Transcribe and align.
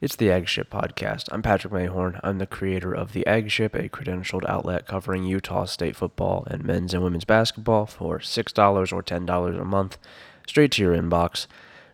It's 0.00 0.16
the 0.16 0.32
Aggship 0.32 0.70
Podcast. 0.70 1.28
I'm 1.30 1.42
Patrick 1.42 1.74
Mayhorn. 1.74 2.18
I'm 2.24 2.38
the 2.38 2.46
creator 2.46 2.90
of 2.90 3.12
the 3.12 3.26
Aggship, 3.26 3.74
a 3.74 3.90
credentialed 3.90 4.48
outlet 4.48 4.86
covering 4.86 5.24
Utah 5.24 5.66
State 5.66 5.94
football 5.94 6.46
and 6.50 6.64
men's 6.64 6.94
and 6.94 7.04
women's 7.04 7.26
basketball 7.26 7.84
for 7.84 8.18
$6 8.18 8.92
or 8.94 9.02
$10 9.02 9.60
a 9.60 9.64
month, 9.66 9.98
straight 10.46 10.72
to 10.72 10.80
your 10.80 10.96
inbox. 10.96 11.46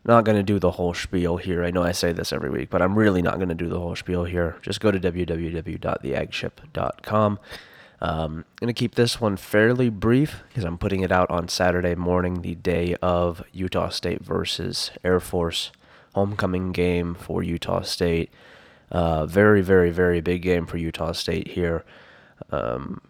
Not 0.05 0.25
going 0.25 0.37
to 0.37 0.45
do 0.45 0.61
the 0.61 0.71
whole 0.71 0.95
spiel 0.95 1.39
here. 1.39 1.65
I 1.65 1.73
know 1.73 1.83
I 1.83 1.91
say 1.91 2.13
this 2.13 2.33
every 2.33 2.49
week, 2.49 2.71
but 2.71 2.81
I'm 2.81 2.97
really 2.97 3.23
not 3.23 3.39
going 3.39 3.49
to 3.49 3.57
do 3.57 3.69
the 3.69 3.81
whole 3.81 3.97
spiel 3.97 4.23
here. 4.23 4.55
Just 4.63 4.81
go 4.81 4.93
to 4.93 5.01
www.theaggship.com. 5.01 7.41
Um, 8.01 8.45
going 8.61 8.69
to 8.69 8.73
keep 8.73 8.95
this 8.95 9.21
one 9.21 9.37
fairly 9.37 9.89
brief 9.89 10.45
because 10.49 10.63
I'm 10.63 10.79
putting 10.79 11.01
it 11.01 11.11
out 11.11 11.29
on 11.29 11.49
Saturday 11.49 11.97
morning, 11.97 12.43
the 12.43 12.55
day 12.55 12.95
of 13.03 13.43
Utah 13.53 13.89
State 13.89 14.23
versus 14.23 14.93
Air 15.03 15.19
Force 15.19 15.73
homecoming 16.17 16.73
game 16.73 17.15
for 17.15 17.43
Utah 17.43 17.83
State. 17.83 18.31
Uh, 18.91 19.27
very, 19.27 19.61
very, 19.61 19.91
very 19.91 20.23
big 20.23 20.41
game 20.41 20.65
for 20.65 20.79
Utah 20.79 21.13
State 21.13 21.49
here. 21.49 21.85
Um, 22.51 23.03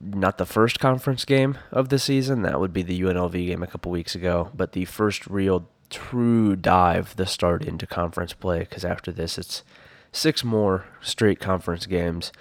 not 0.00 0.38
the 0.38 0.44
first 0.44 0.80
conference 0.80 1.24
game 1.24 1.56
of 1.70 1.88
the 1.88 2.00
season. 2.00 2.42
That 2.42 2.58
would 2.58 2.72
be 2.72 2.82
the 2.82 3.00
UNLV 3.00 3.32
game 3.46 3.62
a 3.62 3.68
couple 3.68 3.92
weeks 3.92 4.16
ago, 4.16 4.50
but 4.56 4.72
the 4.72 4.86
first 4.86 5.28
real 5.28 5.68
true 5.88 6.56
dive, 6.56 7.14
the 7.14 7.26
start 7.26 7.64
into 7.64 7.86
conference 7.86 8.32
play. 8.32 8.60
Because 8.60 8.84
after 8.84 9.12
this, 9.12 9.38
it's 9.38 9.62
six 10.10 10.42
more 10.42 10.84
straight 11.00 11.38
conference 11.38 11.86
games. 11.86 12.32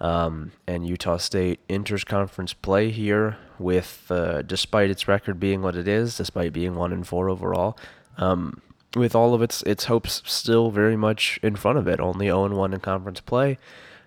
Um, 0.00 0.52
and 0.66 0.86
Utah 0.86 1.16
State 1.16 1.60
enters 1.70 2.04
conference 2.04 2.52
play 2.52 2.90
here 2.90 3.38
with, 3.58 4.04
uh, 4.10 4.42
despite 4.42 4.90
its 4.90 5.08
record 5.08 5.40
being 5.40 5.62
what 5.62 5.76
it 5.76 5.88
is, 5.88 6.18
despite 6.18 6.52
being 6.52 6.74
one 6.74 6.92
and 6.92 7.06
four 7.06 7.30
overall, 7.30 7.78
um, 8.18 8.60
with 8.94 9.14
all 9.14 9.34
of 9.34 9.42
its 9.42 9.62
its 9.62 9.84
hopes 9.84 10.22
still 10.24 10.70
very 10.70 10.96
much 10.96 11.38
in 11.42 11.56
front 11.56 11.78
of 11.78 11.88
it. 11.88 12.00
Only 12.00 12.26
0 12.26 12.54
1 12.54 12.74
in 12.74 12.80
conference 12.80 13.20
play. 13.20 13.58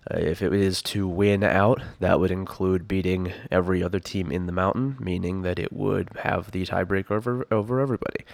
Uh, 0.09 0.19
if 0.19 0.41
it 0.41 0.53
is 0.53 0.83
to 0.83 1.07
win 1.07 1.43
out, 1.43 1.81
that 1.99 2.19
would 2.19 2.29
include 2.29 2.87
beating 2.87 3.33
every 3.49 3.81
other 3.81 3.99
team 3.99 4.31
in 4.31 4.45
the 4.45 4.51
mountain, 4.51 4.97
meaning 4.99 5.41
that 5.41 5.57
it 5.57 5.73
would 5.73 6.09
have 6.19 6.51
the 6.51 6.65
tiebreaker 6.65 7.11
over 7.11 7.47
over 7.51 7.79
everybody. 7.79 8.25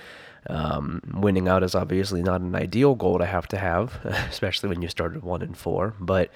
Um, 0.49 1.01
winning 1.13 1.47
out 1.47 1.63
is 1.63 1.75
obviously 1.75 2.23
not 2.23 2.41
an 2.41 2.55
ideal 2.55 2.95
goal 2.95 3.19
to 3.19 3.25
have 3.25 3.47
to 3.49 3.57
have, 3.57 3.99
especially 4.29 4.69
when 4.69 4.81
you 4.81 4.87
started 4.87 5.23
one 5.23 5.41
and 5.41 5.55
four. 5.55 5.93
But 5.99 6.31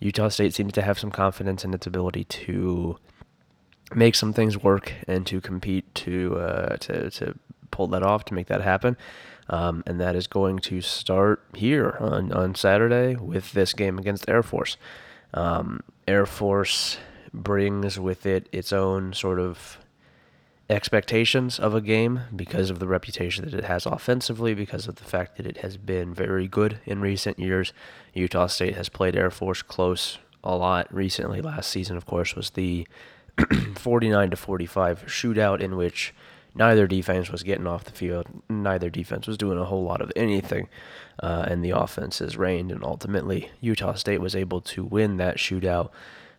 Utah 0.00 0.28
State 0.28 0.54
seems 0.54 0.72
to 0.74 0.82
have 0.82 0.98
some 0.98 1.10
confidence 1.10 1.64
in 1.64 1.72
its 1.74 1.86
ability 1.86 2.24
to 2.24 2.98
make 3.94 4.14
some 4.14 4.32
things 4.32 4.58
work 4.58 4.92
and 5.08 5.26
to 5.26 5.40
compete 5.40 5.92
to 5.94 6.36
uh, 6.38 6.76
to 6.76 7.10
to 7.10 7.34
pull 7.70 7.86
that 7.88 8.02
off 8.02 8.24
to 8.26 8.34
make 8.34 8.46
that 8.46 8.62
happen. 8.62 8.96
Um, 9.48 9.84
and 9.86 10.00
that 10.00 10.16
is 10.16 10.26
going 10.26 10.58
to 10.60 10.80
start 10.80 11.42
here 11.54 11.96
on, 12.00 12.32
on 12.32 12.54
Saturday 12.54 13.14
with 13.14 13.52
this 13.52 13.72
game 13.74 13.98
against 13.98 14.28
Air 14.28 14.42
Force. 14.42 14.76
Um, 15.34 15.80
Air 16.08 16.26
Force 16.26 16.98
brings 17.32 18.00
with 18.00 18.26
it 18.26 18.48
its 18.50 18.72
own 18.72 19.12
sort 19.12 19.38
of 19.38 19.78
expectations 20.68 21.60
of 21.60 21.74
a 21.74 21.80
game 21.80 22.22
because 22.34 22.70
of 22.70 22.80
the 22.80 22.88
reputation 22.88 23.44
that 23.44 23.54
it 23.54 23.64
has 23.64 23.86
offensively, 23.86 24.54
because 24.54 24.88
of 24.88 24.96
the 24.96 25.04
fact 25.04 25.36
that 25.36 25.46
it 25.46 25.58
has 25.58 25.76
been 25.76 26.12
very 26.12 26.48
good 26.48 26.80
in 26.84 27.00
recent 27.00 27.38
years. 27.38 27.72
Utah 28.14 28.48
State 28.48 28.74
has 28.74 28.88
played 28.88 29.14
Air 29.14 29.30
Force 29.30 29.62
close 29.62 30.18
a 30.42 30.56
lot 30.56 30.92
recently. 30.92 31.40
Last 31.40 31.70
season, 31.70 31.96
of 31.96 32.06
course, 32.06 32.34
was 32.34 32.50
the 32.50 32.86
49 33.76 34.30
to 34.30 34.36
45 34.36 35.04
shootout 35.06 35.60
in 35.60 35.76
which 35.76 36.14
neither 36.56 36.86
defense 36.86 37.30
was 37.30 37.42
getting 37.42 37.66
off 37.66 37.84
the 37.84 37.92
field. 37.92 38.26
Neither 38.48 38.90
defense 38.90 39.26
was 39.26 39.38
doing 39.38 39.58
a 39.58 39.64
whole 39.64 39.84
lot 39.84 40.00
of 40.00 40.10
anything, 40.16 40.68
uh, 41.22 41.44
and 41.46 41.64
the 41.64 41.70
offenses 41.70 42.36
reigned. 42.36 42.72
And 42.72 42.82
ultimately, 42.82 43.50
Utah 43.60 43.94
State 43.94 44.20
was 44.20 44.34
able 44.34 44.60
to 44.62 44.84
win 44.84 45.18
that 45.18 45.36
shootout. 45.36 45.90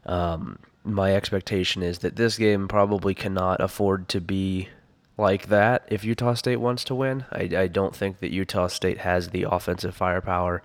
Um, 0.05 0.59
my 0.83 1.15
expectation 1.15 1.83
is 1.83 1.99
that 1.99 2.15
this 2.15 2.37
game 2.37 2.67
probably 2.67 3.13
cannot 3.13 3.61
afford 3.61 4.09
to 4.09 4.21
be 4.21 4.69
like 5.17 5.47
that 5.47 5.85
if 5.89 6.03
Utah 6.03 6.33
State 6.33 6.57
wants 6.57 6.83
to 6.85 6.95
win. 6.95 7.25
I, 7.31 7.49
I 7.55 7.67
don't 7.67 7.95
think 7.95 8.19
that 8.19 8.31
Utah 8.31 8.67
State 8.67 8.99
has 8.99 9.29
the 9.29 9.43
offensive 9.43 9.95
firepower 9.95 10.63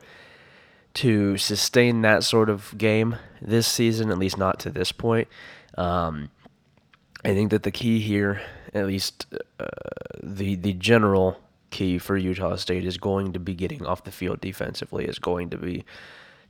to 0.94 1.38
sustain 1.38 2.02
that 2.02 2.22
sort 2.22 2.50
of 2.50 2.76
game 2.76 3.16
this 3.40 3.66
season, 3.66 4.10
at 4.10 4.18
least 4.18 4.38
not 4.38 4.58
to 4.60 4.70
this 4.70 4.92
point. 4.92 5.28
Um, 5.76 6.30
I 7.24 7.34
think 7.34 7.50
that 7.50 7.62
the 7.62 7.70
key 7.70 8.00
here 8.00 8.42
at 8.74 8.86
least 8.86 9.26
uh, 9.58 9.66
the 10.22 10.54
the 10.54 10.72
general 10.74 11.38
key 11.70 11.98
for 11.98 12.16
Utah 12.16 12.56
State 12.56 12.84
is 12.84 12.98
going 12.98 13.32
to 13.32 13.38
be 13.38 13.54
getting 13.54 13.84
off 13.84 14.04
the 14.04 14.12
field 14.12 14.40
defensively. 14.40 15.04
Is 15.06 15.18
going 15.18 15.50
to 15.50 15.56
be 15.56 15.84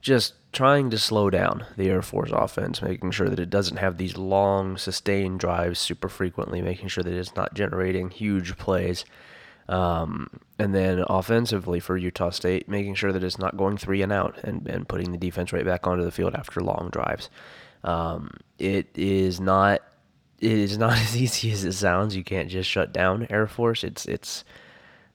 just 0.00 0.34
trying 0.52 0.90
to 0.90 0.98
slow 0.98 1.30
down 1.30 1.64
the 1.76 1.88
Air 1.88 2.02
Force 2.02 2.30
offense, 2.32 2.82
making 2.82 3.12
sure 3.12 3.28
that 3.28 3.38
it 3.38 3.48
doesn't 3.48 3.78
have 3.78 3.96
these 3.96 4.16
long, 4.16 4.76
sustained 4.76 5.40
drives 5.40 5.78
super 5.78 6.08
frequently, 6.08 6.60
making 6.60 6.88
sure 6.88 7.04
that 7.04 7.14
it's 7.14 7.36
not 7.36 7.54
generating 7.54 8.10
huge 8.10 8.56
plays. 8.58 9.04
Um, 9.68 10.28
and 10.58 10.74
then 10.74 11.04
offensively 11.08 11.78
for 11.78 11.96
Utah 11.96 12.30
State, 12.30 12.68
making 12.68 12.96
sure 12.96 13.12
that 13.12 13.24
it's 13.24 13.38
not 13.38 13.56
going 13.56 13.78
three 13.78 14.02
and 14.02 14.12
out 14.12 14.38
and, 14.42 14.66
and 14.66 14.88
putting 14.88 15.12
the 15.12 15.18
defense 15.18 15.52
right 15.52 15.64
back 15.64 15.86
onto 15.86 16.04
the 16.04 16.10
field 16.10 16.34
after 16.34 16.60
long 16.60 16.90
drives. 16.92 17.30
Um, 17.84 18.32
it 18.58 18.88
is 18.94 19.40
not 19.40 19.80
it 20.42 20.58
is 20.58 20.76
not 20.76 20.92
as 20.98 21.16
easy 21.16 21.52
as 21.52 21.64
it 21.64 21.72
sounds. 21.72 22.16
You 22.16 22.24
can't 22.24 22.50
just 22.50 22.68
shut 22.68 22.92
down 22.92 23.26
Air 23.30 23.46
Force. 23.46 23.84
It's 23.84 24.06
it's 24.06 24.44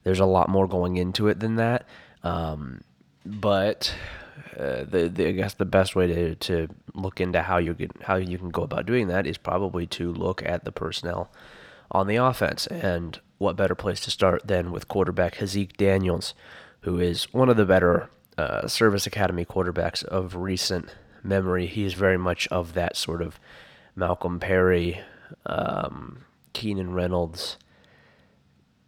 there's 0.04 0.20
a 0.20 0.26
lot 0.26 0.50
more 0.50 0.68
going 0.68 0.98
into 0.98 1.28
it 1.28 1.40
than 1.40 1.56
that. 1.56 1.86
Um, 2.24 2.82
but 3.26 3.94
uh, 4.58 4.86
the, 4.86 5.12
the 5.14 5.28
I 5.28 5.32
guess 5.32 5.54
the 5.54 5.66
best 5.66 5.96
way 5.96 6.08
to, 6.08 6.36
to 6.36 6.68
look 6.94 7.20
into 7.20 7.42
how 7.42 7.58
you 7.58 7.74
can 7.74 7.92
how 8.02 8.16
you 8.16 8.38
can 8.38 8.50
go 8.50 8.64
about 8.64 8.86
doing 8.86 9.08
that 9.08 9.28
is 9.28 9.38
probably 9.38 9.86
to 9.88 10.12
look 10.12 10.42
at 10.46 10.64
the 10.64 10.72
personnel 10.72 11.30
on 11.92 12.08
the 12.08 12.16
offense. 12.16 12.66
And 12.68 13.20
what 13.38 13.56
better 13.56 13.76
place 13.76 14.00
to 14.02 14.12
start 14.12 14.48
than 14.48 14.72
with 14.72 14.88
quarterback 14.88 15.36
Haaziq 15.36 15.76
Daniels, 15.78 16.34
who 16.82 17.00
is 17.00 17.32
one 17.34 17.50
of 17.50 17.58
the 17.58 17.66
better 17.66 18.10
uh, 18.38 18.68
service 18.68 19.06
academy 19.06 19.46
quarterbacks 19.46 20.04
of 20.06 20.36
recent 20.36 20.96
memory. 21.24 21.68
He 21.68 21.84
is 21.84 21.94
very 21.94 22.18
much 22.18 22.48
of 22.48 22.74
that 22.74 22.96
sort 22.96 23.22
of 23.22 23.40
Malcolm 23.96 24.40
Perry 24.40 25.02
um, 25.46 26.26
Keenan 26.54 26.94
Reynolds. 26.94 27.58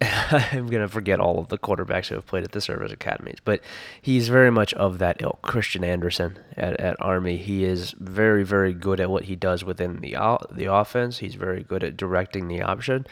I'm 0.02 0.66
going 0.66 0.82
to 0.82 0.88
forget 0.88 1.20
all 1.20 1.38
of 1.38 1.48
the 1.48 1.58
quarterbacks 1.58 2.06
who 2.06 2.14
have 2.14 2.26
played 2.26 2.44
at 2.44 2.52
the 2.52 2.60
service 2.60 2.90
academies, 2.90 3.36
but 3.44 3.60
he's 4.00 4.28
very 4.28 4.50
much 4.50 4.72
of 4.74 4.98
that 4.98 5.20
ilk. 5.20 5.42
Christian 5.42 5.84
Anderson 5.84 6.38
at, 6.56 6.80
at 6.80 6.96
Army, 7.00 7.36
he 7.36 7.64
is 7.64 7.94
very, 7.98 8.42
very 8.42 8.72
good 8.72 8.98
at 8.98 9.10
what 9.10 9.24
he 9.24 9.36
does 9.36 9.62
within 9.62 10.00
the 10.00 10.16
the 10.50 10.72
offense. 10.72 11.18
He's 11.18 11.34
very 11.34 11.62
good 11.62 11.84
at 11.84 11.98
directing 11.98 12.48
the 12.48 12.62
option, 12.62 13.06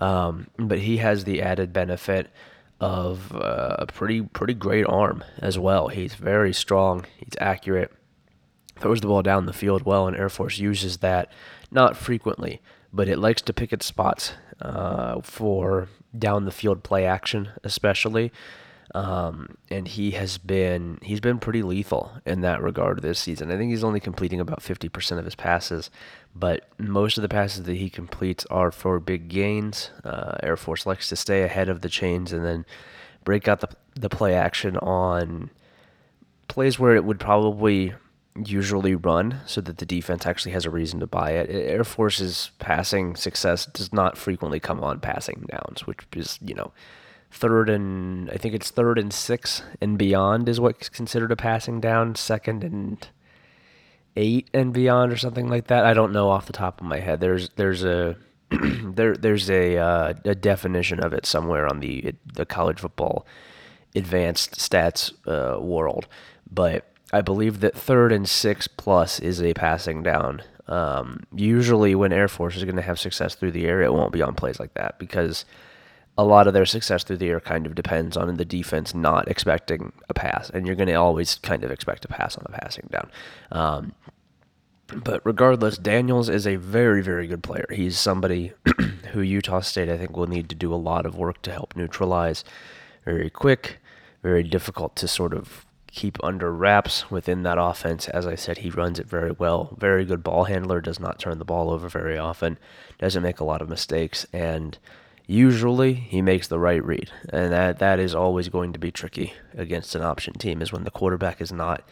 um, 0.00 0.46
but 0.56 0.78
he 0.78 0.98
has 0.98 1.24
the 1.24 1.42
added 1.42 1.72
benefit 1.72 2.30
of 2.80 3.34
uh, 3.34 3.76
a 3.80 3.86
pretty 3.86 4.22
pretty 4.22 4.54
great 4.54 4.86
arm 4.86 5.24
as 5.38 5.58
well. 5.58 5.88
He's 5.88 6.14
very 6.14 6.52
strong. 6.52 7.04
He's 7.16 7.34
accurate. 7.40 7.92
Throws 8.80 9.00
the 9.00 9.08
ball 9.08 9.22
down 9.22 9.46
the 9.46 9.52
field 9.52 9.82
well, 9.82 10.06
and 10.06 10.16
Air 10.16 10.28
Force 10.28 10.58
uses 10.58 10.98
that 10.98 11.32
not 11.70 11.96
frequently, 11.96 12.60
but 12.92 13.08
it 13.08 13.18
likes 13.18 13.42
to 13.42 13.52
pick 13.52 13.72
its 13.72 13.86
spots 13.86 14.32
uh, 14.60 15.20
for 15.20 15.88
down 16.16 16.44
the 16.44 16.50
field 16.50 16.82
play 16.82 17.04
action, 17.04 17.50
especially. 17.64 18.32
Um, 18.94 19.58
and 19.70 19.86
he 19.86 20.12
has 20.12 20.38
been 20.38 20.98
he's 21.02 21.20
been 21.20 21.38
pretty 21.38 21.62
lethal 21.62 22.12
in 22.24 22.40
that 22.40 22.62
regard 22.62 23.02
this 23.02 23.18
season. 23.18 23.50
I 23.50 23.58
think 23.58 23.70
he's 23.70 23.84
only 23.84 24.00
completing 24.00 24.40
about 24.40 24.60
50% 24.60 25.18
of 25.18 25.26
his 25.26 25.34
passes, 25.34 25.90
but 26.34 26.66
most 26.78 27.18
of 27.18 27.22
the 27.22 27.28
passes 27.28 27.64
that 27.64 27.76
he 27.76 27.90
completes 27.90 28.46
are 28.46 28.70
for 28.70 28.98
big 28.98 29.28
gains. 29.28 29.90
Uh, 30.02 30.38
Air 30.42 30.56
Force 30.56 30.86
likes 30.86 31.08
to 31.10 31.16
stay 31.16 31.42
ahead 31.42 31.68
of 31.68 31.82
the 31.82 31.90
chains 31.90 32.32
and 32.32 32.44
then 32.46 32.64
break 33.24 33.46
out 33.46 33.60
the 33.60 33.68
the 33.94 34.08
play 34.08 34.34
action 34.34 34.76
on 34.78 35.50
plays 36.46 36.78
where 36.78 36.96
it 36.96 37.04
would 37.04 37.20
probably 37.20 37.92
usually 38.44 38.94
run 38.94 39.40
so 39.46 39.60
that 39.60 39.78
the 39.78 39.86
defense 39.86 40.26
actually 40.26 40.52
has 40.52 40.64
a 40.64 40.70
reason 40.70 41.00
to 41.00 41.06
buy 41.06 41.32
it. 41.32 41.50
Air 41.50 41.84
Force's 41.84 42.50
passing 42.58 43.16
success 43.16 43.66
does 43.66 43.92
not 43.92 44.16
frequently 44.16 44.60
come 44.60 44.82
on 44.82 45.00
passing 45.00 45.46
downs, 45.50 45.86
which 45.86 46.00
is, 46.14 46.38
you 46.42 46.54
know, 46.54 46.72
third 47.30 47.68
and 47.68 48.30
I 48.30 48.36
think 48.36 48.54
it's 48.54 48.70
third 48.70 48.98
and 48.98 49.12
six 49.12 49.62
and 49.80 49.98
beyond 49.98 50.48
is 50.48 50.60
what's 50.60 50.88
considered 50.88 51.32
a 51.32 51.36
passing 51.36 51.80
down, 51.80 52.14
second 52.14 52.64
and 52.64 53.06
eight 54.16 54.48
and 54.52 54.72
beyond 54.72 55.12
or 55.12 55.16
something 55.16 55.48
like 55.48 55.66
that. 55.68 55.84
I 55.84 55.94
don't 55.94 56.12
know 56.12 56.30
off 56.30 56.46
the 56.46 56.52
top 56.52 56.80
of 56.80 56.86
my 56.86 57.00
head. 57.00 57.20
There's 57.20 57.50
there's 57.50 57.84
a 57.84 58.16
there 58.50 59.14
there's 59.14 59.50
a 59.50 59.76
uh, 59.76 60.14
a 60.24 60.34
definition 60.34 61.00
of 61.00 61.12
it 61.12 61.26
somewhere 61.26 61.66
on 61.66 61.80
the 61.80 62.14
the 62.24 62.46
college 62.46 62.80
football 62.80 63.26
advanced 63.94 64.56
stats 64.56 65.12
uh, 65.26 65.60
world, 65.60 66.06
but 66.50 66.92
I 67.12 67.22
believe 67.22 67.60
that 67.60 67.76
third 67.76 68.12
and 68.12 68.28
six 68.28 68.68
plus 68.68 69.18
is 69.18 69.42
a 69.42 69.54
passing 69.54 70.02
down. 70.02 70.42
Um, 70.66 71.24
usually, 71.34 71.94
when 71.94 72.12
Air 72.12 72.28
Force 72.28 72.56
is 72.56 72.64
going 72.64 72.76
to 72.76 72.82
have 72.82 72.98
success 72.98 73.34
through 73.34 73.52
the 73.52 73.66
air, 73.66 73.82
it 73.82 73.92
won't 73.92 74.12
be 74.12 74.22
on 74.22 74.34
plays 74.34 74.60
like 74.60 74.74
that 74.74 74.98
because 74.98 75.46
a 76.18 76.24
lot 76.24 76.46
of 76.46 76.52
their 76.52 76.66
success 76.66 77.04
through 77.04 77.16
the 77.16 77.28
air 77.28 77.40
kind 77.40 77.64
of 77.64 77.74
depends 77.74 78.16
on 78.16 78.34
the 78.34 78.44
defense 78.44 78.94
not 78.94 79.28
expecting 79.28 79.92
a 80.08 80.14
pass, 80.14 80.50
and 80.50 80.66
you're 80.66 80.76
going 80.76 80.88
to 80.88 80.94
always 80.94 81.36
kind 81.36 81.64
of 81.64 81.70
expect 81.70 82.04
a 82.04 82.08
pass 82.08 82.36
on 82.36 82.44
a 82.46 82.58
passing 82.58 82.88
down. 82.90 83.10
Um, 83.52 83.92
but 84.88 85.24
regardless, 85.24 85.78
Daniels 85.78 86.28
is 86.28 86.46
a 86.46 86.56
very, 86.56 87.02
very 87.02 87.26
good 87.26 87.42
player. 87.42 87.66
He's 87.70 87.98
somebody 87.98 88.52
who 89.12 89.20
Utah 89.20 89.60
State, 89.60 89.88
I 89.88 89.96
think, 89.96 90.16
will 90.16 90.26
need 90.26 90.48
to 90.48 90.54
do 90.54 90.74
a 90.74 90.76
lot 90.76 91.06
of 91.06 91.16
work 91.16 91.40
to 91.42 91.52
help 91.52 91.76
neutralize. 91.76 92.42
Very 93.04 93.30
quick, 93.30 93.78
very 94.22 94.42
difficult 94.42 94.96
to 94.96 95.08
sort 95.08 95.34
of 95.34 95.64
keep 95.90 96.22
under 96.22 96.52
wraps 96.52 97.10
within 97.10 97.42
that 97.42 97.58
offense. 97.58 98.08
As 98.08 98.26
I 98.26 98.34
said, 98.34 98.58
he 98.58 98.70
runs 98.70 98.98
it 98.98 99.08
very 99.08 99.32
well. 99.32 99.74
Very 99.78 100.04
good 100.04 100.22
ball 100.22 100.44
handler, 100.44 100.80
does 100.80 101.00
not 101.00 101.18
turn 101.18 101.38
the 101.38 101.44
ball 101.44 101.70
over 101.70 101.88
very 101.88 102.18
often, 102.18 102.58
doesn't 102.98 103.22
make 103.22 103.40
a 103.40 103.44
lot 103.44 103.62
of 103.62 103.68
mistakes, 103.68 104.26
and 104.32 104.78
usually 105.26 105.94
he 105.94 106.22
makes 106.22 106.48
the 106.48 106.58
right 106.58 106.84
read. 106.84 107.10
And 107.30 107.52
that 107.52 107.78
that 107.78 107.98
is 107.98 108.14
always 108.14 108.48
going 108.48 108.72
to 108.72 108.78
be 108.78 108.90
tricky 108.90 109.32
against 109.56 109.94
an 109.94 110.02
option 110.02 110.34
team 110.34 110.62
is 110.62 110.72
when 110.72 110.84
the 110.84 110.90
quarterback 110.90 111.40
is 111.40 111.52
not 111.52 111.82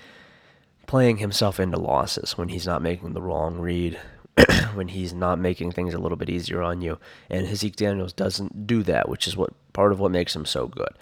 playing 0.86 1.18
himself 1.18 1.58
into 1.58 1.78
losses, 1.78 2.38
when 2.38 2.48
he's 2.48 2.66
not 2.66 2.82
making 2.82 3.12
the 3.12 3.22
wrong 3.22 3.58
read, 3.58 3.98
when 4.74 4.88
he's 4.88 5.12
not 5.12 5.38
making 5.38 5.72
things 5.72 5.94
a 5.94 5.98
little 5.98 6.16
bit 6.16 6.30
easier 6.30 6.62
on 6.62 6.80
you. 6.80 6.98
And 7.30 7.46
Haaziq 7.46 7.76
Daniels 7.76 8.12
doesn't 8.12 8.66
do 8.66 8.82
that, 8.84 9.08
which 9.08 9.26
is 9.26 9.36
what 9.36 9.50
part 9.72 9.92
of 9.92 10.00
what 10.00 10.10
makes 10.10 10.36
him 10.36 10.44
so 10.44 10.66
good. 10.66 10.96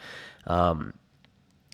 Um, 0.46 0.94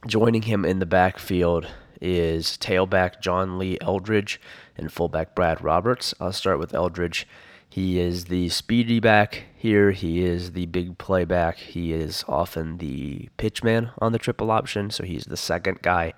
joining 0.06 0.42
him 0.42 0.64
in 0.64 0.78
the 0.78 0.86
backfield 0.86 1.66
is 2.00 2.56
tailback 2.58 3.20
John 3.20 3.58
Lee 3.58 3.78
Eldridge 3.80 4.40
and 4.76 4.92
fullback 4.92 5.34
Brad 5.34 5.62
Roberts. 5.62 6.14
I'll 6.20 6.32
start 6.32 6.58
with 6.58 6.74
Eldridge. 6.74 7.26
He 7.68 8.00
is 8.00 8.24
the 8.24 8.48
speedy 8.48 8.98
back 8.98 9.44
here. 9.56 9.92
He 9.92 10.24
is 10.24 10.52
the 10.52 10.66
big 10.66 10.98
play 10.98 11.24
back. 11.24 11.56
He 11.56 11.92
is 11.92 12.24
often 12.26 12.78
the 12.78 13.28
pitch 13.36 13.62
man 13.62 13.90
on 13.98 14.12
the 14.12 14.18
triple 14.18 14.50
option, 14.50 14.90
so 14.90 15.04
he's 15.04 15.26
the 15.26 15.36
second 15.36 15.82
guy 15.82 16.14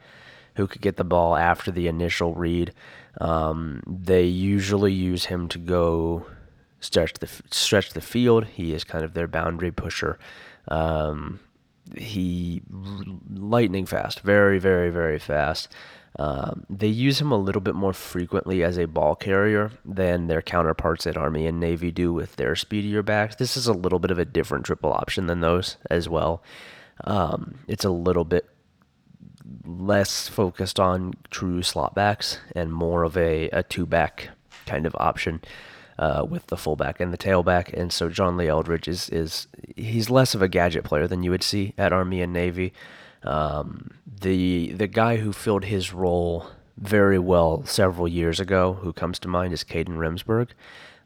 who 0.54 0.66
could 0.66 0.80
get 0.80 0.96
the 0.96 1.04
ball 1.04 1.36
after 1.36 1.70
the 1.70 1.88
initial 1.88 2.34
read. 2.34 2.72
Um, 3.20 3.82
they 3.86 4.24
usually 4.24 4.92
use 4.92 5.26
him 5.26 5.48
to 5.48 5.58
go 5.58 6.26
stretch 6.80 7.14
the 7.14 7.28
stretch 7.50 7.90
the 7.90 8.00
field. 8.00 8.46
He 8.46 8.72
is 8.72 8.84
kind 8.84 9.04
of 9.04 9.12
their 9.12 9.28
boundary 9.28 9.72
pusher. 9.72 10.18
Um, 10.68 11.40
he 11.96 12.62
lightning 13.30 13.86
fast, 13.86 14.20
very 14.20 14.58
very 14.58 14.90
very 14.90 15.18
fast. 15.18 15.68
Um, 16.18 16.66
they 16.68 16.88
use 16.88 17.20
him 17.20 17.32
a 17.32 17.38
little 17.38 17.62
bit 17.62 17.74
more 17.74 17.94
frequently 17.94 18.62
as 18.62 18.78
a 18.78 18.84
ball 18.84 19.14
carrier 19.14 19.70
than 19.84 20.26
their 20.26 20.42
counterparts 20.42 21.06
at 21.06 21.16
Army 21.16 21.46
and 21.46 21.58
Navy 21.58 21.90
do 21.90 22.12
with 22.12 22.36
their 22.36 22.54
speedier 22.54 23.02
backs. 23.02 23.36
This 23.36 23.56
is 23.56 23.66
a 23.66 23.72
little 23.72 23.98
bit 23.98 24.10
of 24.10 24.18
a 24.18 24.26
different 24.26 24.66
triple 24.66 24.92
option 24.92 25.26
than 25.26 25.40
those 25.40 25.78
as 25.90 26.10
well. 26.10 26.42
Um, 27.04 27.60
it's 27.66 27.84
a 27.84 27.90
little 27.90 28.24
bit 28.24 28.46
less 29.64 30.28
focused 30.28 30.78
on 30.78 31.14
true 31.30 31.62
slot 31.62 31.94
backs 31.94 32.38
and 32.54 32.72
more 32.72 33.04
of 33.04 33.16
a, 33.16 33.48
a 33.50 33.62
two 33.62 33.86
back 33.86 34.28
kind 34.66 34.86
of 34.86 34.94
option. 34.98 35.40
Uh, 35.98 36.24
with 36.26 36.46
the 36.46 36.56
fullback 36.56 37.00
and 37.00 37.12
the 37.12 37.18
tailback, 37.18 37.70
and 37.72 37.92
so 37.92 38.08
John 38.08 38.38
Lee 38.38 38.48
Eldridge 38.48 38.88
is 38.88 39.10
is 39.10 39.46
he's 39.76 40.08
less 40.08 40.34
of 40.34 40.40
a 40.40 40.48
gadget 40.48 40.84
player 40.84 41.06
than 41.06 41.22
you 41.22 41.30
would 41.30 41.42
see 41.42 41.74
at 41.76 41.92
Army 41.92 42.22
and 42.22 42.32
Navy. 42.32 42.72
Um, 43.24 43.90
the 44.20 44.72
the 44.72 44.86
guy 44.86 45.18
who 45.18 45.32
filled 45.32 45.64
his 45.64 45.92
role 45.92 46.46
very 46.78 47.18
well 47.18 47.64
several 47.66 48.08
years 48.08 48.40
ago, 48.40 48.74
who 48.74 48.92
comes 48.92 49.18
to 49.20 49.28
mind, 49.28 49.52
is 49.52 49.64
Kadin 49.64 49.98
Remsberg, 49.98 50.48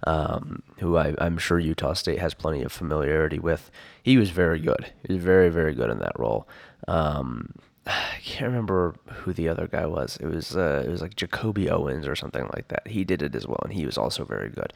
um, 0.06 0.62
who 0.78 0.96
I, 0.96 1.14
am 1.18 1.38
sure 1.38 1.58
Utah 1.58 1.94
State 1.94 2.20
has 2.20 2.32
plenty 2.34 2.62
of 2.62 2.72
familiarity 2.72 3.38
with. 3.38 3.70
He 4.02 4.16
was 4.16 4.30
very 4.30 4.60
good. 4.60 4.92
He 5.06 5.14
was 5.14 5.22
very 5.22 5.48
very 5.48 5.74
good 5.74 5.90
in 5.90 5.98
that 5.98 6.18
role. 6.18 6.48
Um, 6.88 7.54
I 7.86 8.18
can't 8.22 8.50
remember 8.50 8.94
who 9.06 9.32
the 9.32 9.48
other 9.48 9.66
guy 9.66 9.86
was. 9.86 10.16
It 10.20 10.26
was 10.26 10.56
uh, 10.56 10.82
it 10.86 10.90
was 10.90 11.02
like 11.02 11.16
Jacobi 11.16 11.70
Owens 11.70 12.06
or 12.06 12.16
something 12.16 12.48
like 12.54 12.68
that. 12.68 12.86
He 12.88 13.04
did 13.04 13.22
it 13.22 13.34
as 13.34 13.46
well, 13.46 13.60
and 13.62 13.72
he 13.72 13.86
was 13.86 13.98
also 13.98 14.24
very 14.24 14.50
good. 14.50 14.72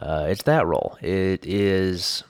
Uh, 0.00 0.26
it's 0.28 0.42
that 0.44 0.66
role. 0.66 0.96
It 1.00 1.44
is 1.46 2.24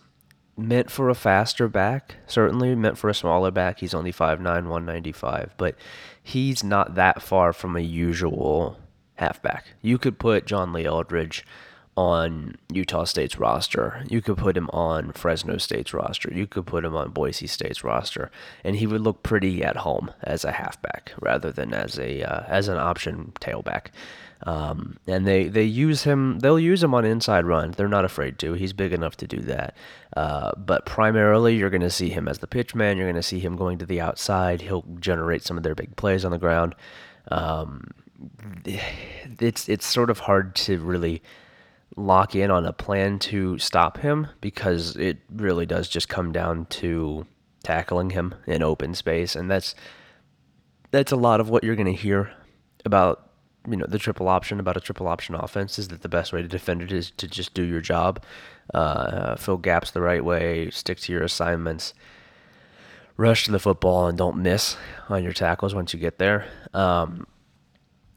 meant 0.56 0.90
for 0.90 1.08
a 1.08 1.14
faster 1.14 1.68
back, 1.68 2.16
certainly 2.26 2.74
meant 2.74 2.98
for 2.98 3.08
a 3.08 3.14
smaller 3.14 3.50
back. 3.50 3.78
He's 3.78 3.94
only 3.94 4.12
5'9, 4.12 4.40
195, 4.42 5.54
but 5.56 5.76
he's 6.20 6.64
not 6.64 6.96
that 6.96 7.22
far 7.22 7.52
from 7.52 7.76
a 7.76 7.80
usual 7.80 8.76
halfback. 9.14 9.66
You 9.82 9.98
could 9.98 10.18
put 10.18 10.46
John 10.46 10.72
Lee 10.72 10.84
Eldridge 10.84 11.46
on 11.98 12.54
Utah 12.72 13.02
State's 13.02 13.40
roster. 13.40 14.04
You 14.08 14.22
could 14.22 14.36
put 14.36 14.56
him 14.56 14.70
on 14.70 15.10
Fresno 15.10 15.58
State's 15.58 15.92
roster. 15.92 16.32
You 16.32 16.46
could 16.46 16.64
put 16.64 16.84
him 16.84 16.94
on 16.94 17.10
Boise 17.10 17.48
State's 17.48 17.82
roster, 17.82 18.30
and 18.62 18.76
he 18.76 18.86
would 18.86 19.00
look 19.00 19.24
pretty 19.24 19.64
at 19.64 19.78
home 19.78 20.12
as 20.22 20.44
a 20.44 20.52
halfback 20.52 21.12
rather 21.20 21.50
than 21.50 21.74
as 21.74 21.98
a 21.98 22.22
uh, 22.22 22.44
as 22.46 22.68
an 22.68 22.78
option 22.78 23.32
tailback. 23.40 23.88
Um, 24.44 24.98
and 25.08 25.26
they, 25.26 25.48
they 25.48 25.64
use 25.64 26.04
him, 26.04 26.38
they'll 26.38 26.60
use 26.60 26.84
him 26.84 26.94
on 26.94 27.04
inside 27.04 27.44
runs. 27.44 27.74
They're 27.74 27.88
not 27.88 28.04
afraid 28.04 28.38
to. 28.38 28.52
He's 28.52 28.72
big 28.72 28.92
enough 28.92 29.16
to 29.16 29.26
do 29.26 29.40
that. 29.40 29.76
Uh, 30.16 30.52
but 30.56 30.86
primarily, 30.86 31.56
you're 31.56 31.68
going 31.68 31.80
to 31.80 31.90
see 31.90 32.10
him 32.10 32.28
as 32.28 32.38
the 32.38 32.46
pitch 32.46 32.76
man. 32.76 32.96
You're 32.96 33.06
going 33.06 33.16
to 33.16 33.22
see 33.24 33.40
him 33.40 33.56
going 33.56 33.78
to 33.78 33.86
the 33.86 34.00
outside. 34.00 34.60
He'll 34.60 34.84
generate 35.00 35.42
some 35.42 35.56
of 35.56 35.64
their 35.64 35.74
big 35.74 35.96
plays 35.96 36.24
on 36.24 36.30
the 36.30 36.38
ground. 36.38 36.76
Um, 37.32 37.90
it's, 38.64 39.68
it's 39.68 39.86
sort 39.86 40.10
of 40.10 40.20
hard 40.20 40.54
to 40.54 40.78
really 40.78 41.20
lock 41.98 42.34
in 42.34 42.50
on 42.50 42.64
a 42.66 42.72
plan 42.72 43.18
to 43.18 43.58
stop 43.58 43.98
him 43.98 44.28
because 44.40 44.96
it 44.96 45.18
really 45.30 45.66
does 45.66 45.88
just 45.88 46.08
come 46.08 46.32
down 46.32 46.66
to 46.66 47.26
tackling 47.62 48.10
him 48.10 48.34
in 48.46 48.62
open 48.62 48.94
space. 48.94 49.34
And 49.34 49.50
that's, 49.50 49.74
that's 50.90 51.12
a 51.12 51.16
lot 51.16 51.40
of 51.40 51.50
what 51.50 51.64
you're 51.64 51.76
going 51.76 51.86
to 51.86 51.92
hear 51.92 52.30
about 52.84 53.28
you 53.68 53.76
know 53.76 53.86
the 53.86 53.98
triple 53.98 54.28
option 54.28 54.60
about 54.60 54.76
a 54.76 54.80
triple 54.80 55.08
option 55.08 55.34
offense 55.34 55.78
is 55.78 55.88
that 55.88 56.02
the 56.02 56.08
best 56.08 56.32
way 56.32 56.42
to 56.42 56.48
defend 56.48 56.82
it 56.82 56.92
is 56.92 57.10
to 57.12 57.26
just 57.26 57.54
do 57.54 57.62
your 57.62 57.80
job, 57.80 58.22
uh, 58.74 59.36
fill 59.36 59.56
gaps 59.56 59.90
the 59.90 60.00
right 60.00 60.24
way, 60.24 60.70
stick 60.70 60.98
to 61.00 61.12
your 61.12 61.22
assignments, 61.22 61.94
rush 63.16 63.44
to 63.44 63.52
the 63.52 63.58
football, 63.58 64.06
and 64.06 64.16
don't 64.16 64.36
miss 64.38 64.76
on 65.08 65.22
your 65.22 65.32
tackles 65.32 65.74
once 65.74 65.92
you 65.92 66.00
get 66.00 66.18
there. 66.18 66.46
Um, 66.72 67.26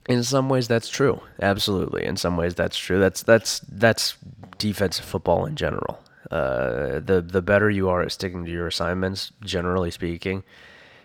in 0.08 0.24
some 0.24 0.50
ways, 0.50 0.68
that's 0.68 0.90
true. 0.90 1.22
Absolutely, 1.42 2.06
in 2.06 2.18
some 2.18 2.38
ways, 2.38 2.56
that's 2.56 2.78
true. 2.78 3.00
That's 3.00 3.24
that's 3.24 3.60
that's 3.62 4.18
defensive 4.58 5.06
football 5.06 5.46
in 5.46 5.56
general. 5.56 6.00
Uh, 6.30 7.00
the 7.00 7.24
the 7.26 7.42
better 7.42 7.70
you 7.70 7.90
are 7.90 8.02
at 8.02 8.12
sticking 8.12 8.46
to 8.46 8.52
your 8.52 8.68
assignments, 8.68 9.32
generally 9.44 9.92
speaking, 9.92 10.44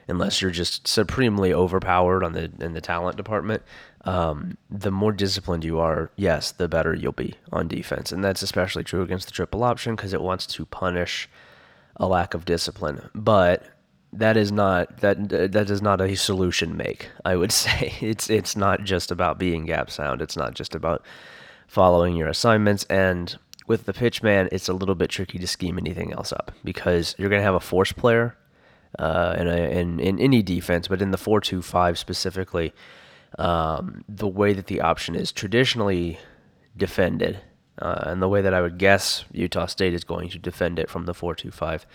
unless 0.09 0.41
you're 0.41 0.51
just 0.51 0.87
supremely 0.87 1.53
overpowered 1.53 2.23
on 2.23 2.33
the 2.33 2.51
in 2.61 2.73
the 2.73 2.81
talent 2.81 3.17
department, 3.17 3.63
um, 4.05 4.57
the 4.71 4.91
more 4.91 5.13
disciplined 5.13 5.65
you 5.65 5.79
are, 5.79 6.11
yes, 6.17 6.53
the 6.53 6.69
better 6.69 6.95
you'll 6.95 7.13
be 7.13 7.35
on 7.53 7.69
defense, 7.69 8.13
and 8.13 8.25
that's 8.25 8.43
especially 8.43 8.85
true 8.85 9.03
against 9.03 9.27
the 9.27 9.33
triple 9.33 9.65
option 9.65 9.97
because 9.97 10.13
it 10.13 10.23
wants 10.23 10.47
to 10.47 10.65
punish 10.67 11.29
a 11.97 12.07
lack 12.07 12.35
of 12.35 12.45
discipline. 12.45 13.09
But 13.15 13.65
that 14.19 14.37
is 14.37 14.53
not 14.53 14.99
that 14.99 15.29
that 15.29 15.71
is 15.71 15.83
not 15.83 16.01
a 16.01 16.15
solution 16.15 16.77
make. 16.77 17.11
I 17.25 17.37
would 17.37 17.53
say 17.65 17.95
it's 18.01 18.31
it's 18.31 18.57
not 18.57 18.85
just 18.85 19.11
about 19.11 19.39
being 19.39 19.67
gap 19.67 19.91
sound. 19.91 20.23
It's 20.23 20.37
not 20.37 20.55
just 20.55 20.75
about 20.75 21.05
following 21.67 22.17
your 22.17 22.29
assignments 22.29 22.85
and 22.85 23.37
with 23.67 23.87
the 23.87 23.93
pitch 23.93 24.23
man, 24.23 24.49
it's 24.53 24.69
a 24.69 24.73
little 24.73 24.95
bit 24.95 25.11
tricky 25.11 25.39
to 25.39 25.47
scheme 25.47 25.79
anything 25.79 26.13
else 26.13 26.33
up 26.33 26.53
because 26.63 27.15
you're 27.19 27.29
going 27.29 27.41
to 27.41 27.45
have 27.45 27.55
a 27.55 27.61
force 27.61 27.93
player 27.93 28.37
uh, 28.99 29.35
in, 29.39 29.49
a, 29.49 29.57
in 29.57 30.01
in 30.01 30.19
any 30.19 30.43
defense, 30.43 30.89
but 30.89 31.03
in 31.03 31.11
the 31.11 31.19
four 31.19 31.41
two 31.41 31.63
five 31.63 31.99
specifically, 31.99 32.73
um, 33.39 34.05
the 34.09 34.29
way 34.29 34.53
that 34.53 34.67
the 34.67 34.81
option 34.81 35.15
is 35.15 35.33
traditionally 35.33 36.19
defended, 36.77 37.41
uh, 37.81 38.05
and 38.07 38.23
the 38.23 38.29
way 38.29 38.41
that 38.41 38.55
I 38.55 38.61
would 38.61 38.79
guess 38.79 39.25
Utah 39.33 39.67
State 39.67 39.95
is 39.95 40.05
going 40.05 40.31
to 40.31 40.39
defend 40.39 40.79
it 40.79 40.89
from 40.89 41.07
the 41.07 41.15
425 41.15 41.87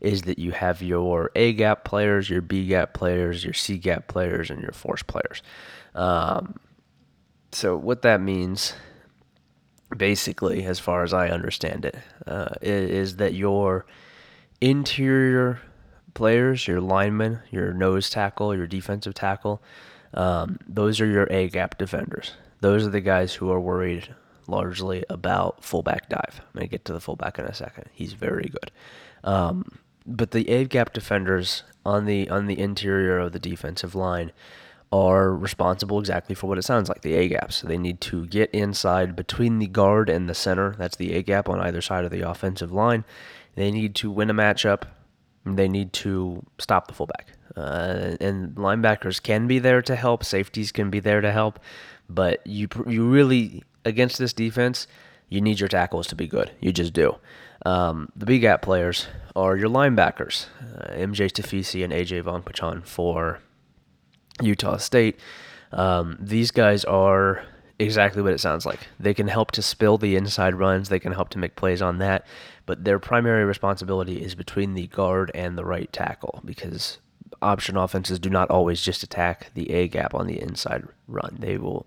is 0.00 0.22
that 0.22 0.38
you 0.38 0.52
have 0.52 0.82
your 0.82 1.30
A 1.34 1.52
gap 1.52 1.84
players, 1.84 2.30
your 2.30 2.40
B 2.40 2.66
gap 2.66 2.94
players, 2.94 3.44
your 3.44 3.54
C 3.54 3.78
gap 3.78 4.08
players, 4.08 4.50
and 4.50 4.60
your 4.60 4.72
force 4.72 5.02
players. 5.02 5.42
Um, 5.94 6.58
so, 7.52 7.76
what 7.76 8.02
that 8.02 8.20
means, 8.20 8.74
basically, 9.96 10.64
as 10.64 10.78
far 10.78 11.02
as 11.02 11.12
I 11.12 11.28
understand 11.28 11.84
it, 11.84 11.96
uh, 12.26 12.54
is, 12.60 13.16
that 13.16 13.34
your 13.34 13.86
interior 14.60 15.60
players, 16.14 16.68
your 16.68 16.80
linemen, 16.80 17.40
your 17.50 17.72
nose 17.72 18.10
tackle, 18.10 18.54
your 18.54 18.66
defensive 18.66 19.14
tackle, 19.14 19.62
um, 20.14 20.58
those 20.66 21.00
are 21.00 21.06
your 21.06 21.26
A 21.30 21.48
gap 21.48 21.78
defenders. 21.78 22.32
Those 22.60 22.86
are 22.86 22.90
the 22.90 23.00
guys 23.00 23.34
who 23.34 23.50
are 23.50 23.60
worried 23.60 24.14
largely 24.46 25.04
about 25.08 25.62
fullback 25.62 26.08
dive. 26.08 26.40
I'm 26.40 26.52
going 26.54 26.66
to 26.66 26.70
get 26.70 26.84
to 26.86 26.92
the 26.92 27.00
fullback 27.00 27.38
in 27.38 27.44
a 27.44 27.54
second. 27.54 27.84
He's 27.92 28.14
very 28.14 28.50
good. 28.50 28.70
Um, 29.22 29.78
but 30.16 30.32
the 30.32 30.48
A 30.48 30.64
gap 30.64 30.92
defenders 30.92 31.62
on 31.84 32.06
the 32.06 32.28
on 32.28 32.46
the 32.46 32.58
interior 32.58 33.18
of 33.18 33.32
the 33.32 33.38
defensive 33.38 33.94
line 33.94 34.32
are 34.90 35.34
responsible 35.34 35.98
exactly 36.00 36.34
for 36.34 36.46
what 36.46 36.58
it 36.58 36.62
sounds 36.62 36.88
like 36.88 37.02
the 37.02 37.14
A 37.14 37.28
gaps. 37.28 37.56
So 37.56 37.68
they 37.68 37.78
need 37.78 38.00
to 38.02 38.26
get 38.26 38.50
inside 38.52 39.14
between 39.14 39.58
the 39.58 39.66
guard 39.66 40.08
and 40.08 40.28
the 40.28 40.34
center. 40.34 40.74
That's 40.78 40.96
the 40.96 41.12
A 41.14 41.22
gap 41.22 41.48
on 41.48 41.60
either 41.60 41.82
side 41.82 42.04
of 42.04 42.10
the 42.10 42.22
offensive 42.22 42.72
line. 42.72 43.04
They 43.54 43.70
need 43.70 43.94
to 43.96 44.10
win 44.10 44.30
a 44.30 44.34
matchup 44.34 44.84
they 45.56 45.68
need 45.68 45.92
to 45.92 46.44
stop 46.58 46.88
the 46.88 46.94
fullback. 46.94 47.28
Uh, 47.56 48.16
and 48.20 48.54
linebackers 48.54 49.22
can 49.22 49.46
be 49.46 49.58
there 49.58 49.82
to 49.82 49.96
help, 49.96 50.24
safeties 50.24 50.72
can 50.72 50.90
be 50.90 51.00
there 51.00 51.20
to 51.20 51.32
help, 51.32 51.58
but 52.08 52.46
you 52.46 52.68
you 52.86 53.08
really 53.08 53.62
against 53.84 54.18
this 54.18 54.32
defense, 54.32 54.86
you 55.28 55.40
need 55.40 55.58
your 55.60 55.68
tackles 55.68 56.06
to 56.08 56.14
be 56.14 56.26
good. 56.26 56.50
You 56.60 56.72
just 56.72 56.92
do. 56.92 57.16
Um, 57.66 58.10
the 58.14 58.26
B 58.26 58.38
gap 58.38 58.62
players 58.62 59.06
are 59.34 59.56
your 59.56 59.68
linebackers, 59.68 60.46
uh, 60.60 60.92
MJ 60.94 61.30
Tafisi 61.30 61.82
and 61.84 61.92
AJ 61.92 62.22
Vongphachanh 62.22 62.86
for 62.86 63.40
Utah 64.40 64.76
State. 64.76 65.18
Um, 65.72 66.16
these 66.20 66.50
guys 66.50 66.84
are 66.84 67.44
exactly 67.78 68.22
what 68.22 68.32
it 68.32 68.40
sounds 68.40 68.64
like. 68.64 68.80
They 68.98 69.14
can 69.14 69.28
help 69.28 69.50
to 69.52 69.62
spill 69.62 69.98
the 69.98 70.16
inside 70.16 70.54
runs, 70.54 70.88
they 70.88 70.98
can 70.98 71.12
help 71.12 71.28
to 71.30 71.38
make 71.38 71.56
plays 71.56 71.82
on 71.82 71.98
that, 71.98 72.26
but 72.66 72.84
their 72.84 72.98
primary 72.98 73.44
responsibility 73.44 74.22
is 74.22 74.34
between 74.34 74.74
the 74.74 74.86
guard 74.88 75.30
and 75.34 75.56
the 75.56 75.64
right 75.64 75.92
tackle 75.92 76.40
because 76.44 76.98
option 77.42 77.76
offenses 77.76 78.18
do 78.18 78.30
not 78.30 78.50
always 78.50 78.80
just 78.80 79.02
attack 79.02 79.50
the 79.54 79.70
A 79.70 79.88
gap 79.88 80.14
on 80.14 80.26
the 80.26 80.40
inside 80.40 80.84
run. 81.06 81.36
They 81.38 81.58
will 81.58 81.86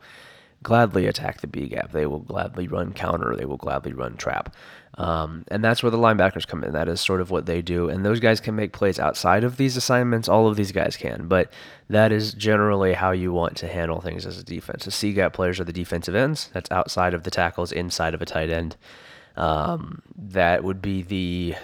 gladly 0.63 1.07
attack 1.07 1.41
the 1.41 1.47
B 1.47 1.67
gap. 1.67 1.91
They 1.91 2.05
will 2.05 2.19
gladly 2.19 2.67
run 2.67 2.93
counter. 2.93 3.35
They 3.35 3.45
will 3.45 3.57
gladly 3.57 3.93
run 3.93 4.17
trap. 4.17 4.55
Um, 4.97 5.45
and 5.47 5.63
that's 5.63 5.81
where 5.81 5.89
the 5.89 5.97
linebackers 5.97 6.45
come 6.45 6.63
in. 6.63 6.73
That 6.73 6.87
is 6.87 6.99
sort 6.99 7.21
of 7.21 7.31
what 7.31 7.45
they 7.45 7.61
do. 7.61 7.89
And 7.89 8.05
those 8.05 8.19
guys 8.19 8.39
can 8.39 8.55
make 8.55 8.73
plays 8.73 8.99
outside 8.99 9.43
of 9.43 9.57
these 9.57 9.77
assignments. 9.77 10.27
All 10.27 10.47
of 10.47 10.57
these 10.57 10.71
guys 10.71 10.97
can. 10.97 11.27
But 11.27 11.51
that 11.89 12.11
is 12.11 12.33
generally 12.33 12.93
how 12.93 13.11
you 13.11 13.31
want 13.31 13.55
to 13.57 13.67
handle 13.67 14.01
things 14.01 14.25
as 14.25 14.37
a 14.37 14.43
defense. 14.43 14.85
The 14.85 14.91
C 14.91 15.13
gap 15.13 15.33
players 15.33 15.59
are 15.59 15.63
the 15.63 15.73
defensive 15.73 16.15
ends. 16.15 16.49
That's 16.53 16.69
outside 16.71 17.13
of 17.13 17.23
the 17.23 17.31
tackles, 17.31 17.71
inside 17.71 18.13
of 18.13 18.21
a 18.21 18.25
tight 18.25 18.49
end. 18.49 18.75
Um, 19.37 20.01
that 20.17 20.63
would 20.63 20.81
be 20.81 21.01
the 21.01 21.55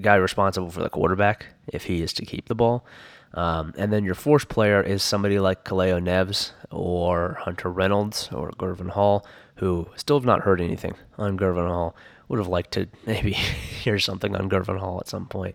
guy 0.00 0.14
responsible 0.14 0.70
for 0.70 0.82
the 0.82 0.88
quarterback 0.88 1.46
if 1.66 1.84
he 1.84 2.02
is 2.02 2.12
to 2.14 2.24
keep 2.24 2.48
the 2.48 2.54
ball. 2.54 2.86
Um, 3.36 3.74
and 3.76 3.92
then 3.92 4.04
your 4.04 4.14
force 4.14 4.44
player 4.44 4.82
is 4.82 5.02
somebody 5.02 5.38
like 5.38 5.64
Kaleo 5.64 6.02
Neves 6.02 6.52
or 6.70 7.34
Hunter 7.42 7.70
Reynolds 7.70 8.30
or 8.32 8.50
Gurvan 8.52 8.90
Hall, 8.90 9.26
who 9.56 9.86
still 9.94 10.18
have 10.18 10.24
not 10.24 10.40
heard 10.40 10.60
anything 10.60 10.94
on 11.18 11.38
Gurvan 11.38 11.68
Hall. 11.68 11.94
Would 12.28 12.38
have 12.38 12.48
liked 12.48 12.72
to 12.72 12.88
maybe 13.06 13.32
hear 13.32 13.98
something 13.98 14.34
on 14.34 14.48
Gurvan 14.48 14.80
Hall 14.80 14.98
at 15.00 15.08
some 15.08 15.26
point. 15.26 15.54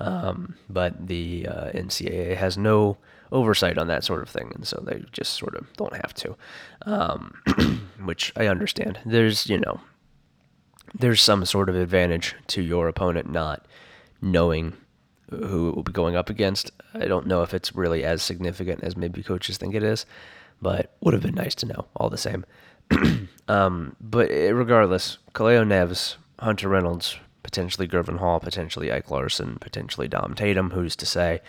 Um, 0.00 0.56
but 0.68 1.06
the 1.06 1.46
uh, 1.46 1.70
NCAA 1.70 2.36
has 2.36 2.58
no 2.58 2.98
oversight 3.30 3.78
on 3.78 3.86
that 3.86 4.02
sort 4.02 4.20
of 4.20 4.28
thing, 4.28 4.50
and 4.54 4.66
so 4.66 4.82
they 4.84 5.04
just 5.12 5.34
sort 5.34 5.54
of 5.54 5.72
don't 5.74 5.94
have 5.94 6.12
to, 6.14 6.36
um, 6.86 7.40
which 8.04 8.32
I 8.36 8.48
understand. 8.48 8.98
There's, 9.06 9.46
you 9.46 9.58
know, 9.58 9.80
there's 10.92 11.22
some 11.22 11.44
sort 11.44 11.68
of 11.68 11.76
advantage 11.76 12.34
to 12.48 12.62
your 12.62 12.88
opponent 12.88 13.30
not 13.30 13.64
knowing 14.20 14.74
who 15.32 15.68
it 15.68 15.76
will 15.76 15.82
be 15.82 15.92
going 15.92 16.16
up 16.16 16.30
against. 16.30 16.70
I 16.94 17.06
don't 17.06 17.26
know 17.26 17.42
if 17.42 17.54
it's 17.54 17.74
really 17.74 18.04
as 18.04 18.22
significant 18.22 18.82
as 18.82 18.96
maybe 18.96 19.22
coaches 19.22 19.56
think 19.56 19.74
it 19.74 19.82
is, 19.82 20.06
but 20.60 20.94
would 21.00 21.14
have 21.14 21.22
been 21.22 21.34
nice 21.34 21.54
to 21.56 21.66
know 21.66 21.86
all 21.96 22.10
the 22.10 22.18
same. 22.18 22.44
um, 23.48 23.96
but 24.00 24.28
regardless, 24.30 25.18
Kaleo 25.34 25.64
Neves, 25.64 26.16
Hunter 26.38 26.68
Reynolds, 26.68 27.16
potentially 27.42 27.88
Gurvan 27.88 28.18
Hall, 28.18 28.40
potentially 28.40 28.92
Ike 28.92 29.10
Larsen, 29.10 29.58
potentially 29.60 30.08
Dom 30.08 30.34
Tatum, 30.34 30.70
who's 30.70 30.96
to 30.96 31.06
say? 31.06 31.40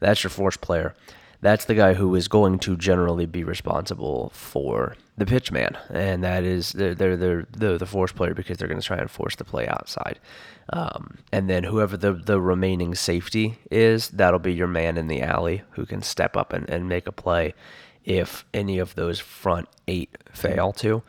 That's 0.00 0.22
your 0.22 0.30
force 0.30 0.56
player 0.56 0.94
that's 1.42 1.64
the 1.64 1.74
guy 1.74 1.94
who 1.94 2.14
is 2.14 2.28
going 2.28 2.58
to 2.60 2.76
generally 2.76 3.26
be 3.26 3.44
responsible 3.44 4.30
for 4.34 4.96
the 5.16 5.26
pitch 5.26 5.50
man, 5.50 5.76
and 5.90 6.22
that 6.24 6.44
is 6.44 6.72
they're 6.72 6.94
they're, 6.94 7.16
they're 7.16 7.46
the 7.50 7.78
the 7.78 7.86
force 7.86 8.12
player 8.12 8.34
because 8.34 8.58
they're 8.58 8.68
going 8.68 8.80
to 8.80 8.86
try 8.86 8.98
and 8.98 9.10
force 9.10 9.36
the 9.36 9.44
play 9.44 9.66
outside, 9.66 10.18
um, 10.72 11.18
and 11.32 11.48
then 11.48 11.64
whoever 11.64 11.96
the 11.96 12.12
the 12.12 12.40
remaining 12.40 12.94
safety 12.94 13.58
is, 13.70 14.08
that'll 14.08 14.38
be 14.38 14.52
your 14.52 14.66
man 14.66 14.96
in 14.96 15.08
the 15.08 15.22
alley 15.22 15.62
who 15.72 15.86
can 15.86 16.02
step 16.02 16.36
up 16.36 16.52
and, 16.52 16.68
and 16.68 16.88
make 16.88 17.06
a 17.06 17.12
play 17.12 17.54
if 18.04 18.44
any 18.54 18.78
of 18.78 18.94
those 18.94 19.18
front 19.18 19.68
eight 19.88 20.16
fail 20.32 20.72
to. 20.72 21.02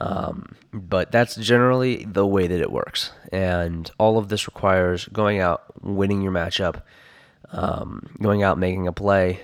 Um, 0.00 0.56
but 0.72 1.12
that's 1.12 1.36
generally 1.36 2.04
the 2.04 2.26
way 2.26 2.46
that 2.46 2.60
it 2.60 2.72
works, 2.72 3.10
and 3.32 3.90
all 3.98 4.18
of 4.18 4.28
this 4.28 4.46
requires 4.46 5.08
going 5.08 5.40
out, 5.40 5.62
winning 5.82 6.20
your 6.20 6.32
matchup, 6.32 6.82
um, 7.52 8.10
going 8.20 8.42
out, 8.42 8.58
making 8.58 8.88
a 8.88 8.92
play, 8.92 9.40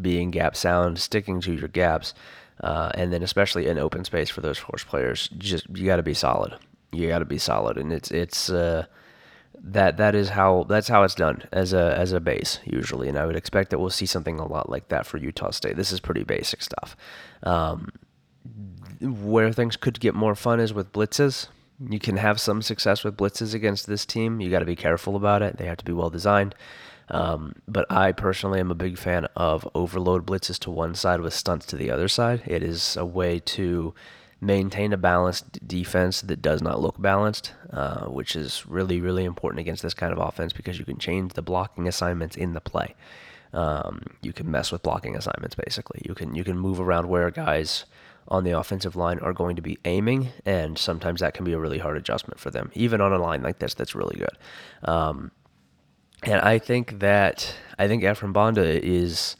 being 0.00 0.30
gap 0.30 0.56
sound, 0.56 0.98
sticking 0.98 1.40
to 1.42 1.52
your 1.52 1.68
gaps, 1.68 2.14
uh, 2.62 2.90
and 2.94 3.12
then 3.12 3.22
especially 3.22 3.66
in 3.66 3.78
open 3.78 4.04
space 4.04 4.30
for 4.30 4.40
those 4.40 4.58
force 4.58 4.84
players, 4.84 5.28
just 5.38 5.68
you 5.70 5.86
got 5.86 5.96
to 5.96 6.02
be 6.02 6.14
solid. 6.14 6.54
You 6.92 7.08
got 7.08 7.20
to 7.20 7.24
be 7.24 7.38
solid, 7.38 7.76
and 7.78 7.92
it's 7.92 8.10
it's 8.10 8.50
uh, 8.50 8.86
that 9.62 9.96
that 9.96 10.14
is 10.14 10.30
how 10.30 10.64
that's 10.68 10.88
how 10.88 11.02
it's 11.02 11.14
done 11.14 11.42
as 11.52 11.72
a 11.72 11.94
as 11.96 12.12
a 12.12 12.20
base 12.20 12.58
usually, 12.64 13.08
and 13.08 13.18
I 13.18 13.26
would 13.26 13.36
expect 13.36 13.70
that 13.70 13.78
we'll 13.78 13.90
see 13.90 14.06
something 14.06 14.38
a 14.38 14.46
lot 14.46 14.68
like 14.70 14.88
that 14.88 15.06
for 15.06 15.18
Utah 15.18 15.50
State. 15.50 15.76
This 15.76 15.92
is 15.92 16.00
pretty 16.00 16.24
basic 16.24 16.62
stuff. 16.62 16.96
Um, 17.42 17.92
where 19.00 19.52
things 19.52 19.76
could 19.76 20.00
get 20.00 20.14
more 20.14 20.34
fun 20.34 20.60
is 20.60 20.74
with 20.74 20.92
blitzes. 20.92 21.48
You 21.88 21.98
can 21.98 22.18
have 22.18 22.38
some 22.38 22.60
success 22.60 23.04
with 23.04 23.16
blitzes 23.16 23.54
against 23.54 23.86
this 23.86 24.04
team. 24.04 24.40
You 24.40 24.50
got 24.50 24.58
to 24.58 24.66
be 24.66 24.76
careful 24.76 25.16
about 25.16 25.40
it. 25.40 25.56
They 25.56 25.66
have 25.66 25.78
to 25.78 25.84
be 25.84 25.92
well 25.92 26.10
designed. 26.10 26.54
Um, 27.10 27.56
but 27.66 27.90
I 27.90 28.12
personally 28.12 28.60
am 28.60 28.70
a 28.70 28.74
big 28.76 28.96
fan 28.96 29.26
of 29.36 29.68
overload 29.74 30.26
blitzes 30.26 30.58
to 30.60 30.70
one 30.70 30.94
side 30.94 31.20
with 31.20 31.34
stunts 31.34 31.66
to 31.66 31.76
the 31.76 31.90
other 31.90 32.08
side. 32.08 32.42
It 32.46 32.62
is 32.62 32.96
a 32.96 33.04
way 33.04 33.40
to 33.40 33.94
maintain 34.40 34.92
a 34.92 34.96
balanced 34.96 35.66
defense 35.66 36.22
that 36.22 36.40
does 36.40 36.62
not 36.62 36.80
look 36.80 37.00
balanced, 37.00 37.52
uh, 37.72 38.06
which 38.06 38.34
is 38.34 38.66
really, 38.66 39.00
really 39.00 39.24
important 39.24 39.60
against 39.60 39.82
this 39.82 39.94
kind 39.94 40.12
of 40.12 40.18
offense 40.18 40.52
because 40.52 40.78
you 40.78 40.84
can 40.84 40.98
change 40.98 41.34
the 41.34 41.42
blocking 41.42 41.86
assignments 41.86 42.36
in 42.36 42.54
the 42.54 42.60
play. 42.60 42.94
Um, 43.52 44.02
you 44.22 44.32
can 44.32 44.50
mess 44.50 44.70
with 44.70 44.82
blocking 44.82 45.16
assignments 45.16 45.56
basically. 45.56 46.02
You 46.06 46.14
can 46.14 46.34
you 46.34 46.44
can 46.44 46.56
move 46.56 46.80
around 46.80 47.08
where 47.08 47.30
guys 47.30 47.84
on 48.28 48.44
the 48.44 48.56
offensive 48.56 48.94
line 48.94 49.18
are 49.18 49.32
going 49.32 49.56
to 49.56 49.62
be 49.62 49.78
aiming, 49.84 50.28
and 50.46 50.78
sometimes 50.78 51.20
that 51.20 51.34
can 51.34 51.44
be 51.44 51.52
a 51.52 51.58
really 51.58 51.78
hard 51.78 51.96
adjustment 51.96 52.38
for 52.38 52.50
them, 52.50 52.70
even 52.74 53.00
on 53.00 53.12
a 53.12 53.18
line 53.18 53.42
like 53.42 53.58
this 53.58 53.74
that's 53.74 53.94
really 53.94 54.16
good. 54.16 54.88
Um, 54.88 55.32
and 56.22 56.40
I 56.40 56.58
think 56.58 56.98
that 57.00 57.54
I 57.78 57.88
think 57.88 58.04
Ephraim 58.04 58.32
Banda 58.32 58.84
is. 58.84 59.36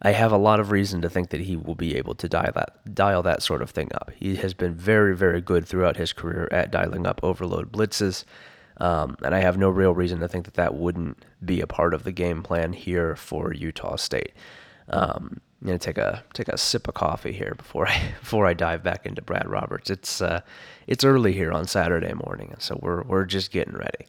I 0.00 0.12
have 0.12 0.30
a 0.30 0.38
lot 0.38 0.60
of 0.60 0.70
reason 0.70 1.02
to 1.02 1.10
think 1.10 1.30
that 1.30 1.40
he 1.40 1.56
will 1.56 1.74
be 1.74 1.96
able 1.96 2.14
to 2.14 2.28
dial 2.28 2.52
that 2.54 2.94
dial 2.94 3.22
that 3.24 3.42
sort 3.42 3.62
of 3.62 3.70
thing 3.70 3.90
up. 3.94 4.12
He 4.14 4.36
has 4.36 4.54
been 4.54 4.74
very, 4.74 5.16
very 5.16 5.40
good 5.40 5.66
throughout 5.66 5.96
his 5.96 6.12
career 6.12 6.48
at 6.52 6.70
dialing 6.70 7.04
up 7.04 7.18
overload 7.24 7.72
blitzes, 7.72 8.24
um, 8.76 9.16
and 9.24 9.34
I 9.34 9.40
have 9.40 9.58
no 9.58 9.68
real 9.68 9.92
reason 9.92 10.20
to 10.20 10.28
think 10.28 10.44
that 10.44 10.54
that 10.54 10.74
wouldn't 10.74 11.24
be 11.44 11.60
a 11.60 11.66
part 11.66 11.94
of 11.94 12.04
the 12.04 12.12
game 12.12 12.44
plan 12.44 12.72
here 12.72 13.16
for 13.16 13.52
Utah 13.52 13.96
State. 13.96 14.34
Um, 14.88 15.40
I'm 15.60 15.66
gonna 15.66 15.78
take 15.78 15.98
a 15.98 16.22
take 16.32 16.48
a 16.48 16.56
sip 16.56 16.86
of 16.86 16.94
coffee 16.94 17.32
here 17.32 17.54
before 17.56 17.88
I 17.88 18.00
before 18.20 18.46
I 18.46 18.54
dive 18.54 18.82
back 18.84 19.04
into 19.04 19.22
Brad 19.22 19.48
Roberts. 19.48 19.90
It's 19.90 20.20
uh, 20.20 20.42
it's 20.86 21.04
early 21.04 21.32
here 21.32 21.50
on 21.50 21.66
Saturday 21.66 22.12
morning, 22.14 22.54
so 22.58 22.78
we're 22.80 23.02
we're 23.02 23.24
just 23.24 23.50
getting 23.50 23.74
ready. 23.74 24.06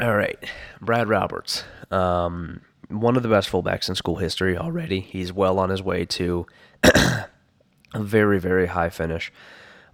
All 0.00 0.16
right, 0.16 0.36
Brad 0.80 1.08
Roberts, 1.08 1.62
um, 1.92 2.62
one 2.88 3.16
of 3.16 3.22
the 3.22 3.28
best 3.28 3.48
fullbacks 3.48 3.88
in 3.88 3.94
school 3.94 4.16
history 4.16 4.58
already. 4.58 4.98
He's 4.98 5.32
well 5.32 5.60
on 5.60 5.70
his 5.70 5.84
way 5.84 6.04
to 6.06 6.46
a 6.82 7.28
very, 7.94 8.40
very 8.40 8.66
high 8.66 8.90
finish 8.90 9.32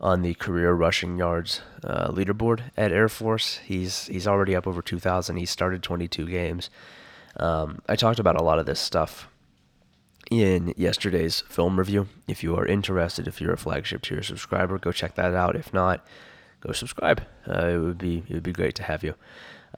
on 0.00 0.22
the 0.22 0.32
career 0.34 0.72
rushing 0.72 1.18
yards 1.18 1.60
uh, 1.84 2.08
leaderboard 2.10 2.62
at 2.78 2.92
Air 2.92 3.10
Force. 3.10 3.58
He's 3.58 4.06
he's 4.06 4.26
already 4.26 4.56
up 4.56 4.66
over 4.66 4.80
2,000. 4.80 5.36
He 5.36 5.44
started 5.44 5.82
22 5.82 6.26
games. 6.26 6.70
Um, 7.36 7.82
I 7.86 7.94
talked 7.94 8.18
about 8.18 8.40
a 8.40 8.42
lot 8.42 8.58
of 8.58 8.64
this 8.64 8.80
stuff 8.80 9.28
in 10.30 10.72
yesterday's 10.78 11.42
film 11.42 11.78
review. 11.78 12.08
If 12.26 12.42
you 12.42 12.56
are 12.56 12.64
interested, 12.64 13.28
if 13.28 13.38
you're 13.38 13.52
a 13.52 13.58
Flaggship 13.58 14.00
tier 14.00 14.22
subscriber, 14.22 14.78
go 14.78 14.92
check 14.92 15.14
that 15.16 15.34
out. 15.34 15.56
If 15.56 15.74
not, 15.74 16.06
go 16.62 16.72
subscribe. 16.72 17.22
Uh, 17.46 17.66
it 17.66 17.78
would 17.78 17.98
be 17.98 18.24
it 18.28 18.32
would 18.32 18.42
be 18.42 18.52
great 18.52 18.74
to 18.76 18.84
have 18.84 19.04
you. 19.04 19.14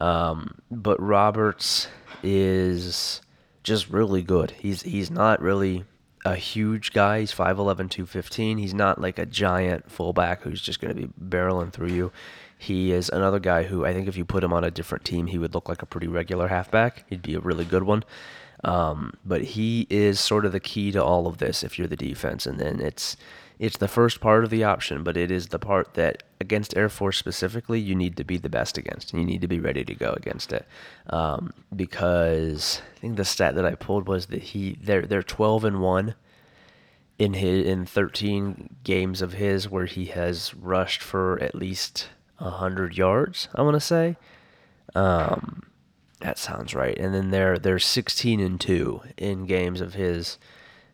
Um, 0.03 0.59
but 0.69 1.01
Roberts 1.01 1.87
is 2.25 3.21
just 3.63 3.89
really 3.89 4.23
good. 4.23 4.51
He's 4.51 4.83
he's 4.83 5.13
not 5.13 5.41
really 5.41 5.85
a 6.25 6.35
huge 6.35 6.93
guy. 6.93 7.21
He's 7.21 7.33
5'11", 7.33 7.89
215. 7.89 8.59
He's 8.59 8.75
not 8.75 9.01
like 9.01 9.21
a 9.21 9.27
giant 9.27 9.91
fullback 9.93 10.43
who's 10.43 10.61
just 10.61 10.81
going 10.81 10.95
to 10.95 11.07
be 11.07 11.13
barreling 11.23 11.73
through 11.73 11.91
you. 11.91 12.11
He 12.59 12.91
is 12.91 13.11
another 13.11 13.39
guy 13.39 13.63
who 13.63 13.85
I 13.85 13.93
think 13.93 14.09
if 14.09 14.17
you 14.17 14.25
put 14.25 14.43
him 14.43 14.53
on 14.53 14.65
a 14.65 14.73
different 14.73 15.05
team, 15.05 15.29
he 15.29 15.39
would 15.39 15.55
look 15.55 15.69
like 15.69 15.83
a 15.83 15.87
pretty 15.87 16.09
regular 16.09 16.49
halfback. 16.49 17.05
He'd 17.09 17.23
be 17.23 17.35
a 17.35 17.41
really 17.41 17.65
good 17.65 17.85
one. 17.85 18.03
Um, 18.65 19.15
but 19.25 19.43
he 19.43 19.87
is 19.89 20.19
sort 20.19 20.45
of 20.45 20.51
the 20.51 20.61
key 20.61 20.91
to 20.93 21.03
all 21.03 21.29
of 21.29 21.39
this 21.39 21.63
if 21.63 21.79
you're 21.79 21.89
the 21.89 21.97
defense. 21.97 22.45
And 22.45 22.59
then 22.59 22.81
it's 22.81 23.17
it's 23.63 23.77
the 23.77 23.87
first 23.87 24.21
part 24.21 24.43
of 24.43 24.51
the 24.51 24.65
option, 24.65 25.05
but 25.05 25.17
it 25.17 25.31
is 25.31 25.47
the 25.47 25.59
part 25.61 25.95
that 25.95 26.25
against 26.41 26.77
Air 26.77 26.89
Force 26.89 27.17
specifically, 27.17 27.79
you 27.79 27.95
need 27.95 28.17
to 28.17 28.25
be 28.25 28.37
the 28.37 28.49
best 28.49 28.77
against. 28.77 29.13
You 29.13 29.25
need 29.25 29.41
to 29.41 29.47
be 29.47 29.61
ready 29.61 29.85
to 29.85 29.95
go 29.95 30.13
against 30.17 30.53
it, 30.53 30.67
um, 31.11 31.53
because 31.75 32.83
I 32.97 32.99
think 32.99 33.17
the 33.17 33.25
stat 33.25 33.55
that 33.55 33.65
I 33.65 33.77
pulled 33.77 34.09
was 34.09 34.27
that 34.27 34.43
he 34.43 34.77
they're 34.83 35.07
they're 35.07 35.23
twelve 35.23 35.65
and 35.65 35.81
one 35.81 36.17
in 37.21 37.35
his 37.35 37.65
in 37.65 37.87
thirteen 37.87 38.75
games 38.83 39.23
of 39.23 39.35
his 39.35 39.71
where 39.71 39.87
he 39.87 40.07
has 40.07 40.53
rushed 40.55 41.01
for 41.01 41.41
at 41.41 41.55
least 41.55 42.09
100 42.39 42.97
yards, 42.99 43.47
I 43.55 43.63
want 43.63 43.75
to 43.75 43.81
say. 43.81 44.17
Um, 44.97 45.63
that 46.19 46.37
sounds 46.37 46.75
right. 46.75 46.99
And 46.99 47.15
then 47.15 47.31
they're 47.31 47.59
they're 47.59 47.79
16 47.79 48.41
and 48.41 48.61
2 48.61 49.03
in 49.19 49.47
games 49.47 49.81
of 49.81 49.95
his 49.95 50.39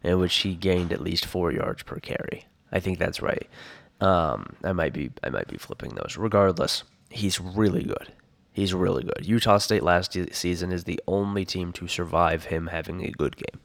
in 0.03 0.19
which 0.19 0.37
he 0.37 0.55
gained 0.55 0.93
at 0.93 1.01
least 1.01 1.25
4 1.25 1.51
yards 1.51 1.83
per 1.83 1.99
carry. 1.99 2.45
I 2.73 2.81
think 2.81 2.99
that's 2.99 3.21
right. 3.23 3.49
Um, 4.01 4.55
I 4.63 4.73
might 4.73 4.93
be 4.93 5.11
I 5.23 5.31
might 5.31 5.49
be 5.49 5.57
flipping 5.57 5.95
those. 5.95 6.17
Regardless, 6.17 6.85
he's 7.11 7.41
really 7.41 7.83
good. 7.83 8.13
He's 8.53 8.75
really 8.75 9.05
good. 9.05 9.27
Utah 9.27 9.59
State 9.59 9.83
last 9.83 10.17
season 10.33 10.73
is 10.73 10.85
the 10.85 11.01
only 11.07 11.45
team 11.45 11.73
to 11.75 11.87
survive 11.87 12.47
him 12.47 12.69
having 12.69 13.05
a 13.05 13.11
good 13.11 13.37
game. 13.37 13.61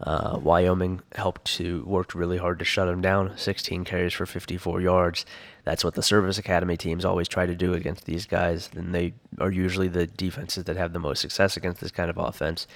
Uh, 0.00 0.38
Wyoming 0.42 1.02
helped 1.14 1.44
to 1.56 1.84
worked 1.84 2.14
really 2.14 2.38
hard 2.38 2.58
to 2.58 2.64
shut 2.64 2.88
him 2.88 3.02
down. 3.02 3.36
16 3.36 3.84
carries 3.84 4.14
for 4.14 4.24
54 4.24 4.80
yards. 4.80 5.26
That's 5.64 5.84
what 5.84 5.94
the 5.94 6.02
service 6.02 6.38
academy 6.38 6.78
teams 6.78 7.04
always 7.04 7.28
try 7.28 7.44
to 7.44 7.54
do 7.54 7.74
against 7.74 8.06
these 8.06 8.24
guys. 8.24 8.70
And 8.74 8.94
they 8.94 9.12
are 9.38 9.50
usually 9.50 9.88
the 9.88 10.06
defenses 10.06 10.64
that 10.64 10.76
have 10.76 10.94
the 10.94 10.98
most 10.98 11.20
success 11.20 11.56
against 11.56 11.82
this 11.82 11.90
kind 11.90 12.08
of 12.08 12.16
offense. 12.16 12.66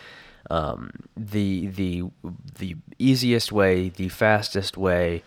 Um, 0.50 0.90
the 1.16 1.68
the 1.68 2.04
the 2.58 2.76
easiest 2.98 3.52
way, 3.52 3.88
the 3.88 4.10
fastest 4.10 4.76
way, 4.76 5.22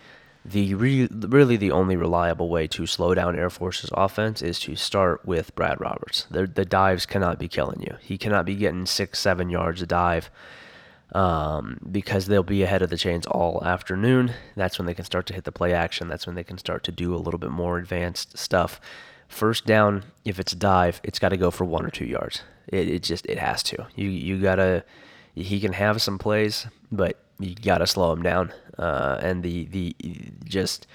the 0.47 0.73
re- 0.75 1.09
really 1.11 1.57
the 1.57 1.71
only 1.71 1.97
reliable 1.97 2.49
way 2.49 2.67
to 2.67 2.85
slow 2.85 3.13
down 3.13 3.37
Air 3.37 3.49
Force's 3.49 3.89
offense 3.93 4.41
is 4.41 4.59
to 4.61 4.75
start 4.75 5.25
with 5.25 5.53
Brad 5.55 5.79
Roberts. 5.81 6.25
The, 6.31 6.47
the 6.47 6.63
dives 6.63 7.05
cannot 7.05 7.37
be 7.37 7.49
killing 7.49 7.81
you. 7.81 7.97
He 8.01 8.17
cannot 8.17 8.45
be 8.45 8.55
getting 8.55 8.85
six, 8.85 9.19
seven 9.19 9.49
yards 9.49 9.81
a 9.81 9.85
dive 9.85 10.29
um, 11.13 11.79
because 11.91 12.27
they'll 12.27 12.43
be 12.43 12.63
ahead 12.63 12.81
of 12.81 12.89
the 12.89 12.97
chains 12.97 13.25
all 13.25 13.63
afternoon. 13.63 14.33
That's 14.55 14.79
when 14.79 14.85
they 14.85 14.93
can 14.93 15.05
start 15.05 15.25
to 15.27 15.33
hit 15.33 15.43
the 15.43 15.51
play 15.51 15.73
action. 15.73 16.07
That's 16.07 16.25
when 16.25 16.35
they 16.35 16.45
can 16.45 16.57
start 16.57 16.83
to 16.85 16.91
do 16.93 17.13
a 17.13 17.17
little 17.17 17.39
bit 17.39 17.51
more 17.51 17.77
advanced 17.77 18.37
stuff. 18.37 18.79
First 19.27 19.65
down, 19.65 20.05
if 20.23 20.39
it's 20.39 20.53
a 20.53 20.57
dive, 20.57 21.01
it's 21.03 21.19
got 21.19 21.29
to 21.29 21.37
go 21.37 21.51
for 21.51 21.65
one 21.65 21.85
or 21.85 21.89
two 21.89 22.05
yards. 22.05 22.41
It, 22.67 22.87
it 22.87 23.03
just 23.03 23.25
it 23.25 23.37
has 23.39 23.63
to. 23.63 23.87
You 23.95 24.09
you 24.09 24.41
gotta. 24.41 24.85
He 25.35 25.59
can 25.59 25.73
have 25.73 26.01
some 26.01 26.17
plays, 26.17 26.65
but 26.91 27.19
you 27.39 27.56
gotta 27.56 27.88
slow 27.88 28.12
him 28.12 28.22
down. 28.22 28.53
Uh, 28.77 29.17
and 29.22 29.44
the 29.44 29.65
the 29.65 29.96
just 30.44 30.88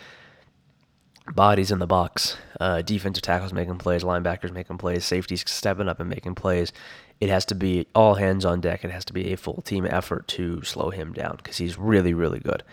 bodies 1.35 1.71
in 1.71 1.79
the 1.79 1.87
box, 1.87 2.37
uh, 2.61 2.83
defensive 2.83 3.23
tackles 3.23 3.53
making 3.53 3.79
plays, 3.79 4.03
linebackers 4.03 4.53
making 4.53 4.79
plays, 4.79 5.05
safeties 5.05 5.45
stepping 5.47 5.89
up 5.89 6.01
and 6.01 6.09
making 6.09 6.35
plays 6.35 6.73
it 7.23 7.29
has 7.29 7.45
to 7.45 7.55
be 7.55 7.87
all 7.95 8.17
hands 8.17 8.45
on 8.45 8.61
deck. 8.61 8.85
It 8.85 8.91
has 8.91 9.05
to 9.05 9.13
be 9.13 9.33
a 9.33 9.37
full 9.37 9.63
team 9.63 9.87
effort 9.89 10.27
to 10.27 10.61
slow 10.63 10.91
him 10.91 11.13
down 11.13 11.37
because 11.37 11.57
he's 11.57 11.79
really, 11.79 12.15
really 12.15 12.41
good. 12.41 12.65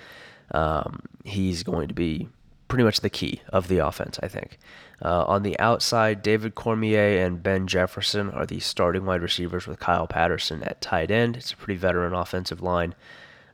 Um, 0.50 1.04
he's 1.24 1.62
going 1.62 1.88
to 1.88 1.94
be 1.94 2.28
pretty 2.68 2.84
much 2.84 3.02
the 3.02 3.12
key 3.12 3.44
of 3.50 3.68
the 3.68 3.78
offense, 3.78 4.20
I 4.24 4.28
think. 4.28 4.58
Uh, 5.06 5.24
on 5.26 5.44
the 5.44 5.58
outside, 5.60 6.24
David 6.24 6.56
Cormier 6.56 7.24
and 7.24 7.44
Ben 7.44 7.68
Jefferson 7.68 8.32
are 8.32 8.48
the 8.48 8.60
starting 8.60 9.06
wide 9.06 9.22
receivers 9.22 9.68
with 9.68 9.78
Kyle 9.78 10.08
Patterson 10.08 10.64
at 10.64 10.82
tight 10.82 11.12
end. 11.12 11.38
It's 11.38 11.52
a 11.52 11.56
pretty 11.56 11.78
veteran 11.78 12.16
offensive 12.16 12.60
line. 12.60 12.96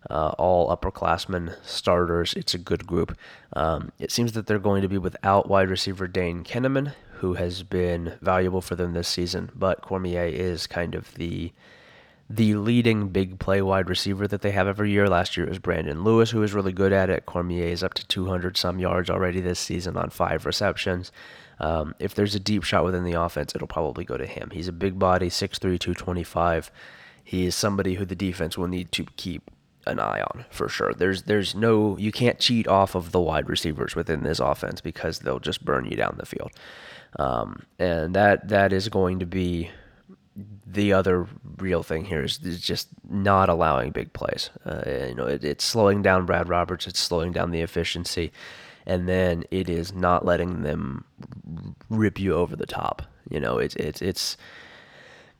Uh, 0.09 0.29
all 0.37 0.75
upperclassmen 0.75 1.55
starters. 1.63 2.33
It's 2.33 2.53
a 2.53 2.59
good 2.59 2.85
group. 2.85 3.17
Um, 3.53 3.91
it 3.99 4.11
seems 4.11 4.33
that 4.33 4.45
they're 4.45 4.59
going 4.59 4.81
to 4.81 4.87
be 4.87 4.97
without 4.97 5.49
wide 5.49 5.69
receiver 5.69 6.07
Dane 6.07 6.43
Kinamon, 6.43 6.93
who 7.13 7.33
has 7.33 7.63
been 7.63 8.13
valuable 8.21 8.61
for 8.61 8.75
them 8.75 8.93
this 8.93 9.07
season. 9.07 9.51
But 9.55 9.81
Cormier 9.81 10.25
is 10.25 10.67
kind 10.67 10.95
of 10.95 11.13
the 11.15 11.51
the 12.27 12.55
leading 12.55 13.09
big 13.09 13.37
play 13.37 13.61
wide 13.61 13.87
receiver 13.87 14.27
that 14.27 14.41
they 14.41 14.51
have 14.51 14.67
every 14.67 14.89
year. 14.91 15.07
Last 15.07 15.37
year 15.37 15.45
it 15.45 15.49
was 15.49 15.59
Brandon 15.59 16.03
Lewis, 16.03 16.31
who 16.31 16.39
was 16.39 16.53
really 16.53 16.73
good 16.73 16.91
at 16.91 17.09
it. 17.09 17.25
Cormier 17.25 17.67
is 17.67 17.83
up 17.83 17.93
to 17.95 18.07
200 18.07 18.57
some 18.57 18.79
yards 18.79 19.09
already 19.09 19.41
this 19.41 19.59
season 19.59 19.95
on 19.95 20.09
five 20.09 20.45
receptions. 20.45 21.11
Um, 21.59 21.93
if 21.99 22.15
there's 22.15 22.35
a 22.35 22.39
deep 22.39 22.63
shot 22.63 22.83
within 22.83 23.03
the 23.03 23.13
offense, 23.13 23.53
it'll 23.55 23.67
probably 23.67 24.05
go 24.05 24.17
to 24.17 24.25
him. 24.25 24.49
He's 24.51 24.67
a 24.67 24.73
big 24.73 24.97
body, 24.97 25.29
6'3, 25.29 25.59
225. 25.59 26.71
He 27.23 27.45
is 27.45 27.55
somebody 27.55 27.95
who 27.95 28.05
the 28.05 28.15
defense 28.15 28.57
will 28.57 28.67
need 28.67 28.91
to 28.93 29.05
keep 29.15 29.51
an 29.85 29.99
eye 29.99 30.21
on 30.21 30.45
for 30.49 30.69
sure. 30.69 30.93
There's 30.93 31.23
there's 31.23 31.55
no 31.55 31.97
you 31.97 32.11
can't 32.11 32.39
cheat 32.39 32.67
off 32.67 32.95
of 32.95 33.11
the 33.11 33.19
wide 33.19 33.49
receivers 33.49 33.95
within 33.95 34.23
this 34.23 34.39
offense 34.39 34.81
because 34.81 35.19
they'll 35.19 35.39
just 35.39 35.63
burn 35.63 35.85
you 35.85 35.95
down 35.95 36.15
the 36.17 36.25
field. 36.25 36.51
Um, 37.17 37.63
and 37.79 38.13
that 38.15 38.47
that 38.49 38.73
is 38.73 38.89
going 38.89 39.19
to 39.19 39.25
be 39.25 39.69
the 40.65 40.91
other 40.91 41.27
real 41.57 41.83
thing 41.83 42.05
here 42.05 42.23
is, 42.23 42.39
is 42.43 42.59
just 42.59 42.89
not 43.09 43.47
allowing 43.47 43.91
big 43.91 44.11
plays. 44.13 44.49
Uh, 44.65 44.83
you 45.07 45.15
know, 45.15 45.25
it, 45.25 45.43
it's 45.43 45.63
slowing 45.63 46.01
down 46.01 46.25
Brad 46.25 46.49
Roberts. 46.49 46.87
It's 46.87 46.99
slowing 46.99 47.31
down 47.31 47.51
the 47.51 47.61
efficiency, 47.61 48.31
and 48.85 49.07
then 49.07 49.45
it 49.51 49.69
is 49.69 49.93
not 49.93 50.25
letting 50.25 50.63
them 50.63 51.05
rip 51.89 52.19
you 52.19 52.33
over 52.33 52.55
the 52.55 52.65
top. 52.65 53.03
You 53.29 53.39
know, 53.39 53.57
it's 53.57 53.75
it's 53.77 54.01
it's 54.01 54.37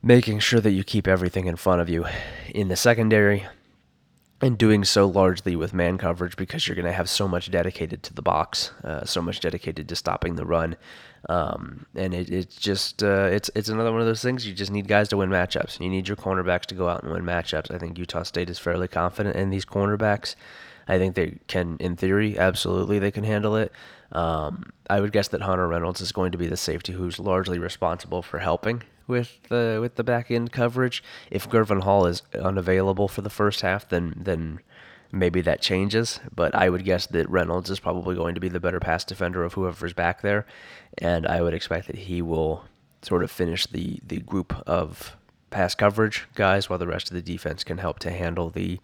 making 0.01 0.39
sure 0.39 0.61
that 0.61 0.71
you 0.71 0.83
keep 0.83 1.07
everything 1.07 1.47
in 1.47 1.55
front 1.55 1.81
of 1.81 1.89
you 1.89 2.05
in 2.53 2.67
the 2.69 2.75
secondary 2.75 3.45
and 4.41 4.57
doing 4.57 4.83
so 4.83 5.07
largely 5.07 5.55
with 5.55 5.73
man 5.73 5.97
coverage 5.97 6.35
because 6.35 6.67
you're 6.67 6.75
going 6.75 6.85
to 6.85 6.91
have 6.91 7.09
so 7.09 7.27
much 7.27 7.49
dedicated 7.49 8.03
to 8.03 8.13
the 8.13 8.21
box, 8.21 8.71
uh, 8.83 9.05
so 9.05 9.21
much 9.21 9.39
dedicated 9.39 9.87
to 9.87 9.95
stopping 9.95 10.35
the 10.35 10.45
run, 10.45 10.75
um, 11.29 11.85
and 11.95 12.13
it, 12.13 12.29
it's 12.29 12.55
just 12.55 13.01
uh, 13.01 13.29
it's 13.31 13.49
it's 13.55 13.69
another 13.69 13.91
one 13.91 14.01
of 14.01 14.07
those 14.07 14.21
things. 14.21 14.45
You 14.45 14.53
just 14.53 14.71
need 14.71 14.87
guys 14.87 15.07
to 15.09 15.17
win 15.17 15.29
matchups. 15.29 15.79
You 15.79 15.89
need 15.89 16.07
your 16.07 16.17
cornerbacks 16.17 16.65
to 16.67 16.75
go 16.75 16.89
out 16.89 17.03
and 17.03 17.11
win 17.11 17.23
matchups. 17.23 17.73
I 17.73 17.77
think 17.77 17.97
Utah 17.97 18.23
State 18.23 18.49
is 18.49 18.59
fairly 18.59 18.87
confident 18.87 19.35
in 19.35 19.49
these 19.49 19.65
cornerbacks. 19.65 20.35
I 20.87 20.99
think 20.99 21.15
they 21.15 21.39
can, 21.47 21.77
in 21.79 21.95
theory, 21.95 22.37
absolutely 22.37 22.99
they 22.99 23.09
can 23.09 23.23
handle 23.23 23.55
it. 23.55 23.71
Um, 24.11 24.71
I 24.87 24.99
would 24.99 25.11
guess 25.11 25.29
that 25.29 25.41
Hunter 25.41 25.67
Reynolds 25.67 25.99
is 25.99 26.11
going 26.11 26.31
to 26.33 26.37
be 26.37 26.45
the 26.45 26.57
safety 26.57 26.93
who's 26.93 27.17
largely 27.17 27.57
responsible 27.57 28.21
for 28.21 28.37
helping 28.37 28.83
with 29.07 29.39
the 29.49 29.79
with 29.81 29.95
the 29.95 30.03
back 30.03 30.31
end 30.31 30.51
coverage. 30.51 31.03
If 31.29 31.49
Gurvan 31.49 31.83
Hall 31.83 32.05
is 32.05 32.21
unavailable 32.33 33.07
for 33.07 33.21
the 33.21 33.29
first 33.29 33.61
half, 33.61 33.87
then 33.87 34.13
then 34.17 34.59
maybe 35.11 35.41
that 35.41 35.61
changes. 35.61 36.19
But 36.33 36.53
I 36.55 36.69
would 36.69 36.85
guess 36.85 37.07
that 37.07 37.29
Reynolds 37.29 37.69
is 37.69 37.79
probably 37.79 38.15
going 38.15 38.35
to 38.35 38.41
be 38.41 38.49
the 38.49 38.59
better 38.59 38.79
pass 38.79 39.03
defender 39.03 39.43
of 39.43 39.53
whoever's 39.53 39.93
back 39.93 40.21
there, 40.21 40.45
and 40.97 41.25
I 41.27 41.41
would 41.41 41.53
expect 41.53 41.87
that 41.87 41.97
he 41.97 42.21
will 42.21 42.65
sort 43.01 43.23
of 43.23 43.31
finish 43.31 43.65
the 43.67 43.99
the 44.05 44.19
group 44.19 44.53
of 44.67 45.15
pass 45.49 45.75
coverage 45.75 46.27
guys, 46.35 46.69
while 46.69 46.79
the 46.79 46.87
rest 46.87 47.09
of 47.09 47.15
the 47.15 47.21
defense 47.21 47.63
can 47.63 47.77
help 47.77 47.99
to 47.99 48.11
handle 48.11 48.49
the 48.49 48.79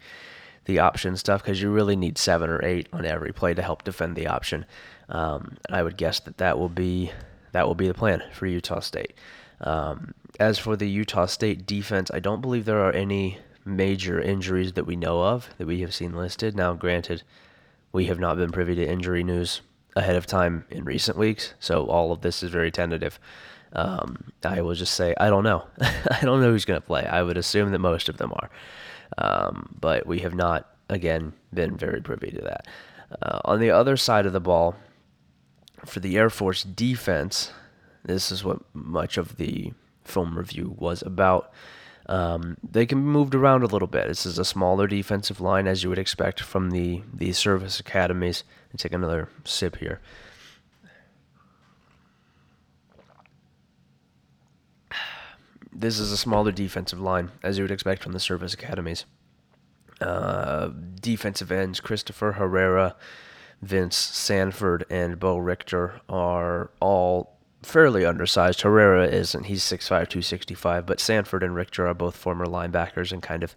the 0.66 0.80
option 0.80 1.18
stuff 1.18 1.42
because 1.42 1.62
you 1.62 1.72
really 1.72 1.96
need 1.96 2.18
seven 2.18 2.50
or 2.50 2.64
eight 2.64 2.88
on 2.94 3.06
every 3.06 3.34
play 3.34 3.54
to 3.54 3.62
help 3.62 3.84
defend 3.84 4.16
the 4.16 4.28
option. 4.28 4.66
Um, 5.10 5.58
I 5.70 5.84
would 5.84 5.98
guess 5.98 6.20
that 6.22 6.38
that 6.38 6.58
will 6.58 6.70
be 6.70 7.12
that 7.52 7.68
will 7.68 7.76
be 7.76 7.88
the 7.88 7.94
plan 7.94 8.24
for 8.32 8.46
Utah 8.46 8.80
State. 8.80 9.14
Um, 9.62 10.14
as 10.40 10.58
for 10.58 10.76
the 10.76 10.90
Utah 10.90 11.28
State 11.28 11.66
defense, 11.66 12.10
I 12.14 12.20
don't 12.20 12.42
believe 12.42 12.66
there 12.66 12.84
are 12.84 12.92
any 12.92 13.38
major 13.64 14.20
injuries 14.20 14.74
that 14.74 14.86
we 14.86 14.96
know 14.96 15.22
of 15.22 15.50
that 15.58 15.68
we 15.68 15.82
have 15.82 15.94
seen 15.94 16.14
listed. 16.14 16.56
Now, 16.56 16.74
granted, 16.74 17.24
we 17.92 18.06
have 18.06 18.20
not 18.20 18.38
been 18.38 18.52
privy 18.52 18.76
to 18.76 18.88
injury 18.88 19.24
news 19.24 19.62
ahead 19.96 20.16
of 20.16 20.26
time 20.26 20.66
in 20.70 20.84
recent 20.84 21.18
weeks, 21.18 21.54
so 21.60 21.86
all 21.86 22.12
of 22.12 22.22
this 22.22 22.42
is 22.42 22.50
very 22.50 22.72
tentative. 22.72 23.20
Um, 23.74 24.32
I 24.44 24.62
will 24.62 24.74
just 24.74 24.96
say 24.96 25.14
I 25.20 25.30
don't 25.30 25.44
know. 25.44 25.66
I 25.82 26.20
don't 26.22 26.42
know 26.42 26.52
who's 26.52 26.66
going 26.66 26.80
to 26.80 26.86
play. 26.86 27.06
I 27.06 27.22
would 27.24 27.38
assume 27.38 27.72
that 27.72 27.80
most 27.80 28.10
of 28.10 28.18
them 28.18 28.34
are, 28.34 28.50
um, 29.18 29.76
but 29.80 30.08
we 30.08 30.20
have 30.20 30.36
not 30.36 30.68
again 30.90 31.34
been 31.54 31.78
very 31.78 32.02
privy 32.02 32.32
to 32.32 32.42
that. 32.42 32.68
Uh, 33.22 33.40
on 33.46 33.60
the 33.60 33.72
other 33.72 33.98
side 33.98 34.26
of 34.26 34.34
the 34.34 34.40
ball, 34.40 34.76
for 35.86 36.00
the 36.00 36.18
Air 36.18 36.30
Force 36.30 36.64
defense, 36.64 37.52
this 38.04 38.32
is 38.32 38.44
what 38.44 38.60
much 38.74 39.18
of 39.18 39.38
the 39.38 39.74
film 40.04 40.38
review 40.38 40.76
was 40.78 41.02
about. 41.02 41.52
Um, 42.08 42.58
they 42.68 42.86
can 42.86 43.00
be 43.00 43.06
moved 43.06 43.36
around 43.36 43.64
a 43.64 43.68
little 43.68 43.88
bit. 43.88 44.08
This 44.08 44.26
is 44.26 44.38
a 44.38 44.46
smaller 44.46 44.88
defensive 44.88 45.40
line, 45.40 45.68
as 45.68 45.84
you 45.84 45.90
would 45.90 46.00
expect 46.00 46.42
from 46.42 46.72
the, 46.72 47.04
the 47.14 47.32
service 47.32 47.80
academies. 47.80 48.44
And 48.72 48.80
take 48.80 48.94
another 48.94 49.30
sip 49.44 49.78
here. 49.78 50.02
This 55.74 56.00
is 56.00 56.12
a 56.12 56.18
smaller 56.18 56.52
defensive 56.52 57.00
line, 57.00 57.32
as 57.44 57.58
you 57.58 57.64
would 57.64 57.72
expect 57.72 58.04
from 58.04 58.12
the 58.12 58.20
service 58.20 58.54
academies. 58.54 59.06
Uh, 60.00 60.70
defensive 61.00 61.52
ends 61.52 61.80
Christopher 61.80 62.34
Herrera, 62.34 62.96
Vince 63.62 63.96
Sanford, 63.96 64.86
and 64.90 65.20
Bo 65.20 65.38
Richter 65.38 66.02
are 66.10 66.72
all 66.80 67.38
fairly 67.64 68.06
undersized. 68.06 68.62
Herrera 68.62 69.08
isn't. 69.08 69.46
He's 69.46 69.64
6'5", 69.64 69.88
265, 69.88 70.86
but 70.86 71.00
Sanford 71.00 71.44
and 71.44 71.56
Richter 71.56 71.88
are 71.88 71.94
both 71.94 72.16
former 72.16 72.46
linebackers 72.46 73.12
and 73.12 73.22
kind 73.22 73.44
of 73.44 73.56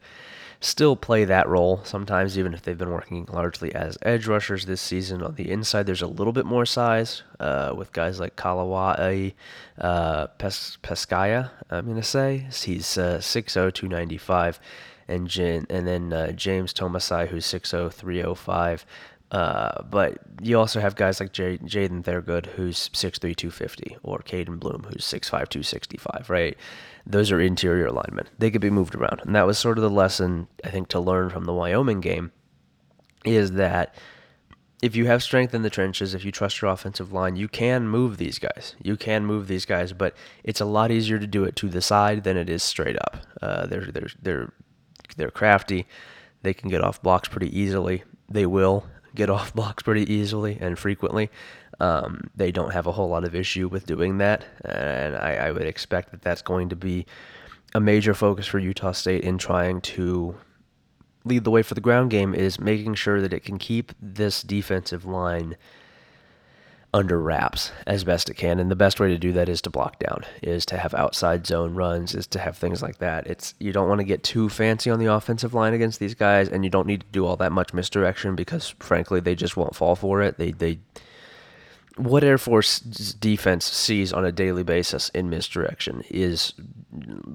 still 0.61 0.97
play 0.97 1.25
that 1.25 1.49
role 1.49 1.81
sometimes, 1.85 2.38
even 2.38 2.55
if 2.55 2.62
they've 2.62 2.79
been 2.79 2.90
working 2.90 3.27
largely 3.31 3.75
as 3.75 3.99
edge 4.03 4.27
rushers 4.27 4.64
this 4.64 4.81
season. 4.81 5.23
On 5.23 5.35
the 5.35 5.51
inside, 5.51 5.85
there's 5.87 6.03
a 6.03 6.07
little 6.07 6.33
bit 6.33 6.47
more 6.47 6.67
size 6.67 7.23
uh, 7.38 7.75
with 7.77 7.93
guys 7.93 8.19
like 8.19 8.37
Kalawai 8.37 9.35
uh, 9.79 10.27
Pes- 10.38 10.79
Pescaya, 10.83 11.51
I'm 11.71 11.85
going 11.85 11.97
to 11.97 12.03
say. 12.03 12.47
He's 12.51 12.97
uh, 12.97 13.19
6'0", 13.19 13.73
295. 13.73 14.59
And, 15.07 15.29
Jen, 15.29 15.67
and 15.69 15.87
then 15.87 16.12
uh, 16.14 16.33
James 16.33 16.73
Tomasai, 16.73 17.29
who's 17.29 17.45
6'0", 17.47 17.93
305. 17.93 18.87
Uh, 19.35 19.83
but 19.90 20.18
you 20.40 20.57
also 20.57 20.79
have 20.79 20.94
guys 20.94 21.18
like 21.18 21.33
Jaden 21.33 22.05
Thurgood, 22.05 22.47
who's 22.47 22.88
6'3", 22.90 23.35
250, 23.35 23.97
or 24.05 24.20
Caden 24.20 24.61
Bloom, 24.61 24.85
who's 24.85 25.05
6'5", 25.05 25.29
265, 25.49 26.31
right? 26.31 26.57
Those 27.05 27.33
are 27.33 27.40
interior 27.40 27.90
linemen. 27.90 28.29
They 28.38 28.53
could 28.53 28.61
be 28.61 28.70
moved 28.70 28.94
around. 28.94 29.23
And 29.25 29.35
that 29.35 29.44
was 29.44 29.59
sort 29.59 29.77
of 29.77 29.83
the 29.83 29.90
lesson, 29.90 30.47
I 30.64 30.70
think, 30.70 30.87
to 30.90 31.01
learn 31.01 31.31
from 31.31 31.47
the 31.47 31.53
Wyoming 31.53 32.01
game, 32.01 32.31
is 33.25 33.53
that 33.53 33.97
if 34.81 34.94
you 34.94 35.07
have 35.07 35.20
strength 35.20 35.53
in 35.53 35.62
the 35.62 35.70
trenches, 35.70 36.14
if 36.14 36.25
you 36.25 36.31
trust 36.31 36.62
your 36.62 36.70
offensive 36.70 37.12
line, 37.12 37.35
you 37.35 37.49
can 37.49 37.88
move 37.88 38.18
these 38.18 38.38
guys. 38.38 38.77
You 38.81 38.97
can 38.97 39.27
move 39.27 39.49
these 39.49 39.64
guys, 39.64 39.92
but 39.92 40.14
it's 40.44 40.61
a 40.61 40.64
lot 40.64 40.92
easier 40.92 41.18
to 41.18 41.27
do 41.27 41.42
it 41.42 41.57
to 41.57 41.68
the 41.68 41.83
side 41.83 42.23
than 42.23 42.37
it 42.37 42.49
is 42.49 42.62
straight 42.62 42.99
up. 42.99 43.16
Uh, 43.42 43.66
they're 43.66 43.87
they're 43.87 44.11
they're 44.23 44.53
they're 45.16 45.31
crafty. 45.33 45.87
They 46.42 46.55
can 46.55 46.70
get 46.70 46.85
off 46.85 47.03
blocks 47.03 47.29
pretty 47.29 47.59
easily. 47.59 48.05
They 48.31 48.47
will 48.47 48.87
get 49.14 49.31
off 49.31 49.55
blocks 49.55 49.83
pretty 49.83 50.12
easily 50.12 50.59
and 50.61 50.79
frequently. 50.79 51.31
Um, 51.81 52.31
they 52.35 52.53
don't 52.53 52.72
have 52.72 52.87
a 52.87 52.92
whole 52.92 53.09
lot 53.09 53.24
of 53.24 53.35
issue 53.35 53.68
with 53.68 53.87
doing 53.87 54.18
that, 54.18 54.44
and 54.64 55.16
I, 55.16 55.35
I 55.35 55.50
would 55.50 55.66
expect 55.66 56.12
that 56.12 56.22
that's 56.22 56.42
going 56.42 56.68
to 56.68 56.77
be 56.77 57.07
a 57.74 57.81
major 57.81 58.14
focus 58.14 58.46
for 58.46 58.59
Utah 58.61 58.92
State 58.92 59.24
in 59.24 59.38
trying 59.38 59.81
to 59.81 60.37
lead 61.24 61.44
the 61.44 61.50
way 61.50 61.62
for 61.62 61.74
the 61.74 61.81
ground 61.81 62.11
game 62.11 62.35
is 62.35 62.61
making 62.61 62.94
sure 62.94 63.20
that 63.20 63.33
it 63.33 63.40
can 63.40 63.59
keep 63.59 63.92
this 64.00 64.42
defensive 64.42 65.05
line 65.05 65.57
under 66.94 67.20
wraps 67.20 67.72
as 67.88 68.04
best 68.04 68.30
it 68.30 68.35
can. 68.35 68.61
And 68.61 68.70
the 68.70 68.76
best 68.76 69.00
way 69.00 69.09
to 69.09 69.18
do 69.18 69.33
that 69.33 69.48
is 69.48 69.61
to 69.62 69.70
block 69.70 69.98
down, 69.98 70.24
is 70.42 70.64
to 70.66 70.78
have 70.78 70.94
outside 70.94 71.44
zone 71.44 71.74
runs, 71.74 72.14
is 72.14 72.28
to 72.28 72.38
have 72.38 72.57
things 72.57 72.80
like 72.80 72.98
that. 72.98 73.26
It's 73.26 73.52
you 73.59 73.72
don't 73.72 73.88
want 73.88 73.98
to 73.98 74.04
get 74.04 74.22
too 74.22 74.48
fancy 74.48 74.90
on 74.90 75.00
the 75.00 75.12
offensive 75.12 75.52
line 75.52 75.74
against 75.74 75.98
these 75.98 76.14
guys, 76.14 76.48
and 76.48 76.62
you 76.64 76.70
don't 76.70 76.87
need 76.87 77.00
to 77.00 77.07
do 77.11 77.26
all 77.26 77.37
that 77.37 77.52
much 77.52 77.74
misdirection 77.74 78.37
because 78.37 78.74
frankly 78.78 79.18
they 79.18 79.35
just 79.35 79.57
won't 79.57 79.74
fall 79.74 79.96
for 79.96 80.22
it. 80.22 80.38
They 80.38 80.52
they 80.52 80.78
what 81.96 82.24
Air 82.24 82.38
Force 82.38 82.80
defense 82.80 83.64
sees 83.64 84.12
on 84.12 84.24
a 84.24 84.33
daily 84.33 84.64
basis 84.64 85.11
in 85.11 85.30
misdirection 85.30 86.02
is 86.11 86.52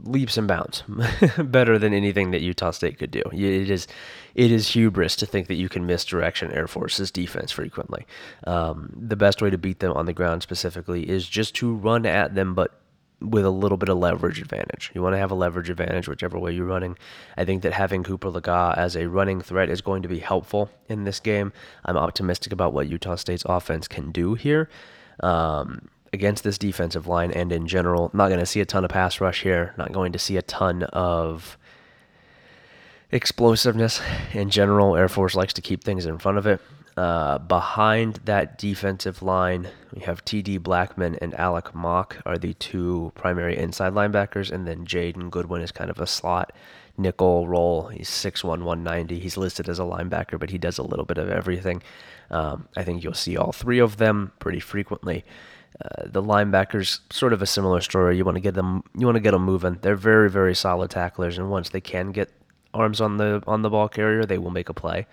leaps 0.04 0.38
and 0.38 0.48
bounds 0.48 0.84
better 1.38 1.80
than 1.80 1.94
anything 1.94 2.32
that 2.32 2.42
Utah 2.42 2.72
State 2.72 2.98
could 2.98 3.12
do. 3.12 3.24
It 3.32 3.70
is 3.70 3.88
it 4.36 4.52
is 4.52 4.70
hubris 4.70 5.16
to 5.18 5.26
think 5.26 5.48
that 5.48 5.56
you 5.56 5.70
can 5.70 5.86
misdirection 5.86 6.52
Air 6.52 6.68
Force's 6.68 7.12
defense 7.12 7.52
frequently. 7.52 8.06
Um, 8.46 8.92
the 8.96 9.16
best 9.16 9.42
way 9.42 9.50
to 9.50 9.58
beat 9.58 9.80
them 9.80 9.94
on 9.94 10.06
the 10.06 10.14
ground 10.14 10.44
specifically 10.44 11.10
is 11.10 11.28
just 11.28 11.56
to 11.56 11.74
run 11.74 12.06
at 12.06 12.36
them, 12.36 12.54
but 12.54 12.79
with 13.22 13.46
a 13.46 13.50
little 13.50 13.78
bit 13.78 13.90
of 13.90 13.98
leverage 13.98 14.40
advantage. 14.40 14.92
You 14.94 15.02
want 15.02 15.14
to 15.14 15.18
have 15.18 15.32
a 15.32 15.36
leverage 15.36 15.70
advantage 15.70 16.08
whichever 16.08 16.40
way 16.40 16.54
you're 16.54 16.66
running. 16.66 16.98
I 17.38 17.46
think 17.46 17.64
that 17.64 17.74
having 17.74 18.04
Cooper 18.04 18.32
Legas 18.32 18.78
as 18.78 18.96
a 18.96 19.10
running 19.10 19.42
threat 19.42 19.70
is 19.70 19.82
going 19.82 20.04
to 20.04 20.08
be 20.08 20.20
helpful 20.20 20.70
in 20.88 21.04
this 21.04 21.20
game. 21.20 21.52
I'm 21.86 21.98
optimistic 21.98 22.54
about 22.54 22.74
what 22.74 22.88
Utah 22.88 23.16
State's 23.16 23.44
offense 23.46 23.88
can 23.88 24.12
do 24.12 24.36
here. 24.36 24.70
Um, 25.22 25.90
against 26.12 26.44
this 26.44 26.58
defensive 26.58 27.08
line 27.08 27.32
and 27.32 27.52
in 27.52 27.68
general, 27.68 28.10
not 28.14 28.30
going 28.30 28.40
to 28.40 28.46
see 28.46 28.62
a 28.62 28.66
ton 28.66 28.84
of 28.84 28.90
pass 28.90 29.22
rush 29.22 29.44
here, 29.44 29.74
not 29.78 29.92
going 29.92 30.12
to 30.14 30.20
see 30.20 30.38
a 30.38 30.42
ton 30.42 30.84
of 30.84 31.58
explosiveness 33.12 34.02
in 34.34 34.50
general. 34.50 34.96
Air 34.96 35.10
Force 35.10 35.36
likes 35.36 35.54
to 35.54 35.62
keep 35.62 35.84
things 35.84 36.06
in 36.06 36.18
front 36.18 36.38
of 36.38 36.48
it. 36.48 36.62
Uh, 37.00 37.38
behind 37.38 38.16
that 38.26 38.58
defensive 38.58 39.22
line, 39.22 39.70
we 39.96 40.02
have 40.02 40.26
T.D. 40.26 40.60
Blackmon 40.60 41.18
and 41.22 41.34
Alec 41.36 41.74
Mock 41.74 42.18
are 42.26 42.38
the 42.38 42.54
two 42.56 43.14
primary 43.16 43.58
inside 43.58 43.94
linebackers, 43.94 44.52
and 44.52 44.68
then 44.68 44.86
Jaden 44.86 45.30
Goodwin 45.30 45.62
is 45.62 45.72
kind 45.72 45.90
of 45.90 46.02
a 46.02 46.06
slot 46.06 46.52
nickel 46.98 47.48
role. 47.48 47.88
He's 47.88 48.10
6'1", 48.10 48.44
190. 48.44 49.18
He's 49.18 49.38
listed 49.38 49.70
as 49.70 49.80
a 49.80 49.84
linebacker, 49.84 50.38
but 50.38 50.50
he 50.50 50.58
does 50.58 50.78
a 50.78 50.84
little 50.84 51.06
bit 51.06 51.18
of 51.18 51.30
everything. 51.30 51.82
Um, 52.32 52.68
I 52.76 52.84
think 52.84 53.02
you'll 53.02 53.14
see 53.14 53.38
all 53.38 53.54
three 53.54 53.80
of 53.80 53.96
them 53.96 54.34
pretty 54.40 54.60
frequently. 54.60 55.24
Uh, 55.82 56.04
the 56.06 56.22
linebackers, 56.22 57.00
sort 57.14 57.32
of 57.32 57.42
a 57.42 57.46
similar 57.46 57.80
story. 57.80 58.18
You 58.18 58.26
want 58.26 58.36
to 58.36 58.42
get 58.42 58.56
them, 58.56 58.84
you 58.98 59.06
want 59.06 59.16
to 59.16 59.22
get 59.22 59.32
them 59.32 59.46
moving. 59.46 59.80
They're 59.82 59.96
very, 59.96 60.30
very 60.30 60.54
solid 60.54 60.90
tacklers, 60.92 61.38
and 61.38 61.50
once 61.50 61.70
they 61.70 61.80
can 61.80 62.12
get 62.12 62.30
arms 62.74 63.00
on 63.00 63.16
the 63.16 63.42
on 63.48 63.62
the 63.62 63.70
ball 63.70 63.88
carrier, 63.88 64.26
they 64.26 64.38
will 64.38 64.52
make 64.52 64.68
a 64.68 64.74
play. 64.74 65.08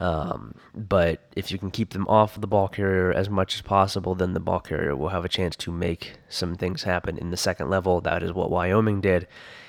Um, 0.00 0.54
but 0.74 1.20
if 1.36 1.52
you 1.52 1.58
can 1.58 1.70
keep 1.70 1.90
them 1.90 2.08
off 2.08 2.40
the 2.40 2.46
ball 2.46 2.68
carrier 2.68 3.12
as 3.12 3.28
much 3.28 3.54
as 3.54 3.60
possible, 3.60 4.14
then 4.14 4.32
the 4.32 4.40
ball 4.40 4.60
carrier 4.60 4.96
will 4.96 5.10
have 5.10 5.26
a 5.26 5.28
chance 5.28 5.54
to 5.56 5.70
make 5.70 6.14
some 6.28 6.54
things 6.54 6.84
happen 6.84 7.18
in 7.18 7.30
the 7.30 7.36
second 7.36 7.68
level. 7.68 8.00
That 8.00 8.22
is 8.22 8.32
what 8.32 8.50
Wyoming 8.50 9.02
did. 9.02 9.28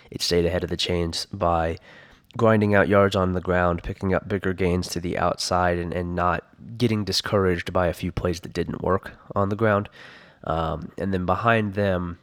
It 0.09 0.21
stayed 0.21 0.45
ahead 0.45 0.63
of 0.63 0.69
the 0.69 0.77
chains 0.77 1.27
by 1.33 1.77
grinding 2.37 2.73
out 2.73 2.87
yards 2.87 3.15
on 3.15 3.33
the 3.33 3.41
ground, 3.41 3.83
picking 3.83 4.13
up 4.13 4.29
bigger 4.29 4.53
gains 4.53 4.87
to 4.89 5.01
the 5.01 5.17
outside, 5.17 5.77
and, 5.77 5.93
and 5.93 6.15
not 6.15 6.45
getting 6.77 7.03
discouraged 7.03 7.73
by 7.73 7.87
a 7.87 7.93
few 7.93 8.11
plays 8.11 8.39
that 8.39 8.53
didn't 8.53 8.81
work 8.81 9.11
on 9.35 9.49
the 9.49 9.55
ground. 9.57 9.89
Um, 10.45 10.93
and 10.97 11.13
then 11.13 11.25
behind 11.25 11.73
them, 11.73 12.19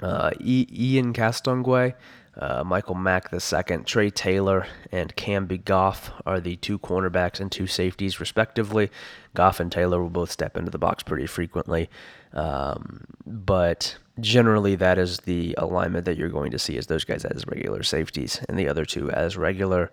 uh, 0.00 0.30
Ian 0.40 1.12
Castonguay 1.12 1.94
uh, 2.36 2.64
Michael 2.64 2.94
Mack 2.94 3.28
second, 3.40 3.86
Trey 3.86 4.08
Taylor, 4.08 4.66
and 4.90 5.14
Camby 5.16 5.62
Goff 5.62 6.12
are 6.24 6.40
the 6.40 6.56
two 6.56 6.78
cornerbacks 6.78 7.40
and 7.40 7.52
two 7.52 7.66
safeties, 7.66 8.20
respectively. 8.20 8.90
Goff 9.34 9.60
and 9.60 9.70
Taylor 9.70 10.02
will 10.02 10.10
both 10.10 10.30
step 10.30 10.56
into 10.56 10.70
the 10.70 10.78
box 10.78 11.02
pretty 11.02 11.26
frequently, 11.26 11.90
um, 12.32 13.04
but 13.26 13.96
generally 14.20 14.76
that 14.76 14.98
is 14.98 15.18
the 15.18 15.54
alignment 15.58 16.04
that 16.06 16.16
you're 16.16 16.28
going 16.28 16.50
to 16.52 16.58
see 16.58 16.78
as 16.78 16.86
those 16.86 17.04
guys 17.04 17.24
as 17.24 17.46
regular 17.46 17.82
safeties 17.82 18.40
and 18.48 18.58
the 18.58 18.68
other 18.68 18.84
two 18.84 19.10
as 19.10 19.36
regular 19.36 19.90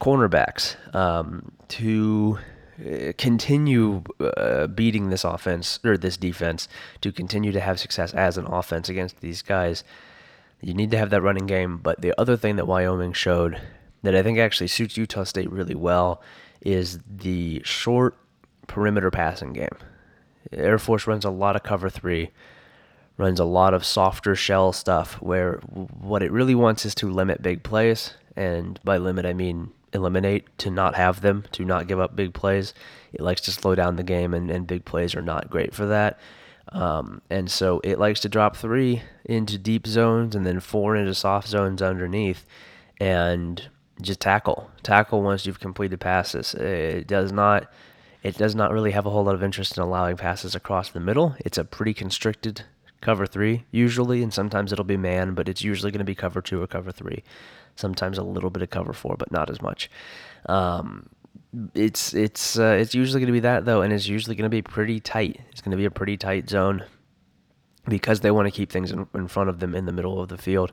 cornerbacks. 0.00 0.76
Um, 0.94 1.52
to 1.68 2.38
uh, 2.80 3.12
continue 3.16 4.02
uh, 4.20 4.66
beating 4.66 5.08
this 5.08 5.24
offense 5.24 5.80
or 5.84 5.96
this 5.96 6.18
defense, 6.18 6.68
to 7.00 7.12
continue 7.12 7.52
to 7.52 7.60
have 7.60 7.80
success 7.80 8.12
as 8.12 8.36
an 8.36 8.44
offense 8.44 8.90
against 8.90 9.20
these 9.20 9.40
guys 9.40 9.84
you 10.62 10.72
need 10.72 10.90
to 10.92 10.98
have 10.98 11.10
that 11.10 11.22
running 11.22 11.46
game. 11.46 11.78
But 11.78 12.00
the 12.00 12.18
other 12.18 12.36
thing 12.36 12.56
that 12.56 12.66
Wyoming 12.66 13.12
showed 13.12 13.60
that 14.02 14.14
I 14.14 14.22
think 14.22 14.38
actually 14.38 14.68
suits 14.68 14.96
Utah 14.96 15.24
State 15.24 15.50
really 15.50 15.74
well 15.74 16.22
is 16.60 17.00
the 17.06 17.60
short 17.64 18.16
perimeter 18.68 19.10
passing 19.10 19.52
game. 19.52 19.76
Air 20.52 20.78
Force 20.78 21.06
runs 21.06 21.24
a 21.24 21.30
lot 21.30 21.56
of 21.56 21.62
cover 21.62 21.90
three, 21.90 22.30
runs 23.16 23.40
a 23.40 23.44
lot 23.44 23.74
of 23.74 23.84
softer 23.84 24.34
shell 24.34 24.72
stuff 24.72 25.14
where 25.20 25.56
what 25.64 26.22
it 26.22 26.32
really 26.32 26.54
wants 26.54 26.84
is 26.84 26.94
to 26.96 27.10
limit 27.10 27.42
big 27.42 27.62
plays. 27.62 28.14
And 28.36 28.80
by 28.84 28.96
limit, 28.96 29.26
I 29.26 29.32
mean 29.32 29.72
eliminate, 29.92 30.46
to 30.58 30.70
not 30.70 30.94
have 30.94 31.20
them, 31.20 31.44
to 31.52 31.64
not 31.64 31.86
give 31.86 32.00
up 32.00 32.16
big 32.16 32.32
plays. 32.32 32.72
It 33.12 33.20
likes 33.20 33.42
to 33.42 33.52
slow 33.52 33.74
down 33.74 33.96
the 33.96 34.02
game, 34.02 34.32
and, 34.32 34.50
and 34.50 34.66
big 34.66 34.84
plays 34.84 35.14
are 35.14 35.22
not 35.22 35.50
great 35.50 35.74
for 35.74 35.86
that. 35.86 36.18
Um, 36.68 37.22
and 37.28 37.50
so 37.50 37.80
it 37.84 37.98
likes 37.98 38.20
to 38.20 38.28
drop 38.28 38.56
three 38.56 39.02
into 39.24 39.58
deep 39.58 39.86
zones 39.86 40.34
and 40.34 40.46
then 40.46 40.60
four 40.60 40.96
into 40.96 41.14
soft 41.14 41.48
zones 41.48 41.82
underneath 41.82 42.46
and 43.00 43.68
just 44.00 44.20
tackle. 44.20 44.70
Tackle 44.82 45.22
once 45.22 45.44
you've 45.46 45.60
completed 45.60 46.00
passes. 46.00 46.54
It 46.54 47.06
does 47.06 47.32
not 47.32 47.70
it 48.22 48.38
does 48.38 48.54
not 48.54 48.70
really 48.70 48.92
have 48.92 49.04
a 49.04 49.10
whole 49.10 49.24
lot 49.24 49.34
of 49.34 49.42
interest 49.42 49.76
in 49.76 49.82
allowing 49.82 50.16
passes 50.16 50.54
across 50.54 50.90
the 50.90 51.00
middle. 51.00 51.34
It's 51.40 51.58
a 51.58 51.64
pretty 51.64 51.92
constricted 51.92 52.62
cover 53.00 53.26
three 53.26 53.64
usually, 53.72 54.22
and 54.22 54.32
sometimes 54.32 54.72
it'll 54.72 54.84
be 54.84 54.96
man, 54.96 55.34
but 55.34 55.48
it's 55.48 55.62
usually 55.64 55.90
going 55.90 55.98
to 55.98 56.04
be 56.04 56.14
cover 56.14 56.40
two 56.40 56.62
or 56.62 56.66
cover 56.68 56.92
three. 56.92 57.24
Sometimes 57.74 58.18
a 58.18 58.22
little 58.22 58.50
bit 58.50 58.62
of 58.62 58.70
cover 58.70 58.92
four, 58.92 59.16
but 59.18 59.32
not 59.32 59.50
as 59.50 59.60
much. 59.60 59.90
Um, 60.46 61.08
it's 61.74 62.14
it's 62.14 62.58
uh, 62.58 62.76
it's 62.80 62.94
usually 62.94 63.20
going 63.20 63.26
to 63.28 63.32
be 63.32 63.40
that 63.40 63.64
though, 63.64 63.82
and 63.82 63.92
it's 63.92 64.06
usually 64.06 64.34
going 64.36 64.50
to 64.50 64.54
be 64.54 64.62
pretty 64.62 65.00
tight. 65.00 65.40
It's 65.50 65.60
going 65.60 65.72
to 65.72 65.76
be 65.76 65.84
a 65.84 65.90
pretty 65.90 66.16
tight 66.16 66.48
zone 66.48 66.84
because 67.86 68.20
they 68.20 68.30
want 68.30 68.46
to 68.46 68.50
keep 68.50 68.70
things 68.70 68.90
in, 68.90 69.06
in 69.14 69.28
front 69.28 69.50
of 69.50 69.60
them 69.60 69.74
in 69.74 69.86
the 69.86 69.92
middle 69.92 70.20
of 70.20 70.28
the 70.28 70.38
field, 70.38 70.72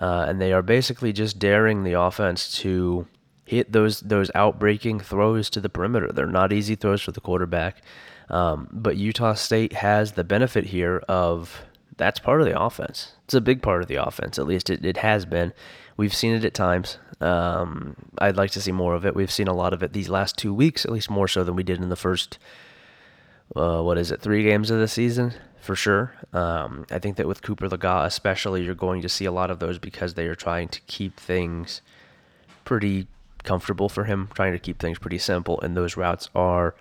uh, 0.00 0.26
and 0.28 0.40
they 0.40 0.52
are 0.52 0.62
basically 0.62 1.12
just 1.12 1.38
daring 1.38 1.84
the 1.84 1.92
offense 1.92 2.52
to 2.58 3.06
hit 3.44 3.72
those 3.72 4.00
those 4.00 4.30
outbreaking 4.34 5.00
throws 5.00 5.48
to 5.50 5.60
the 5.60 5.68
perimeter. 5.68 6.10
They're 6.12 6.26
not 6.26 6.52
easy 6.52 6.74
throws 6.74 7.02
for 7.02 7.12
the 7.12 7.20
quarterback, 7.20 7.82
um, 8.28 8.68
but 8.72 8.96
Utah 8.96 9.34
State 9.34 9.74
has 9.74 10.12
the 10.12 10.24
benefit 10.24 10.66
here 10.66 10.98
of 11.08 11.62
that's 11.96 12.18
part 12.18 12.40
of 12.40 12.46
the 12.46 12.60
offense. 12.60 13.12
It's 13.24 13.34
a 13.34 13.40
big 13.40 13.62
part 13.62 13.82
of 13.82 13.88
the 13.88 14.04
offense, 14.04 14.38
at 14.38 14.46
least 14.46 14.70
it, 14.70 14.84
it 14.84 14.98
has 14.98 15.24
been. 15.24 15.52
We've 15.96 16.14
seen 16.14 16.34
it 16.34 16.44
at 16.44 16.54
times. 16.54 16.98
Um, 17.20 17.96
I'd 18.18 18.36
like 18.36 18.50
to 18.52 18.60
see 18.60 18.72
more 18.72 18.94
of 18.94 19.06
it. 19.06 19.14
We've 19.14 19.30
seen 19.30 19.48
a 19.48 19.54
lot 19.54 19.72
of 19.72 19.82
it 19.82 19.92
these 19.92 20.08
last 20.08 20.36
two 20.36 20.52
weeks, 20.52 20.84
at 20.84 20.92
least 20.92 21.10
more 21.10 21.28
so 21.28 21.44
than 21.44 21.56
we 21.56 21.62
did 21.62 21.80
in 21.80 21.88
the 21.88 21.96
first, 21.96 22.38
uh, 23.54 23.80
what 23.80 23.96
is 23.96 24.10
it, 24.10 24.20
three 24.20 24.42
games 24.42 24.70
of 24.70 24.78
the 24.78 24.88
season, 24.88 25.32
for 25.60 25.74
sure. 25.74 26.14
Um, 26.32 26.86
I 26.90 26.98
think 26.98 27.16
that 27.16 27.26
with 27.26 27.42
Cooper 27.42 27.68
Legas, 27.68 28.06
especially, 28.06 28.64
you're 28.64 28.74
going 28.74 29.00
to 29.02 29.08
see 29.08 29.24
a 29.24 29.32
lot 29.32 29.50
of 29.50 29.58
those 29.58 29.78
because 29.78 30.14
they 30.14 30.26
are 30.26 30.34
trying 30.34 30.68
to 30.68 30.80
keep 30.82 31.18
things 31.18 31.80
pretty 32.64 33.06
comfortable 33.44 33.88
for 33.88 34.04
him, 34.04 34.28
trying 34.34 34.52
to 34.52 34.58
keep 34.58 34.78
things 34.78 34.98
pretty 34.98 35.18
simple, 35.18 35.58
and 35.62 35.76
those 35.76 35.96
routes 35.96 36.28
are 36.34 36.74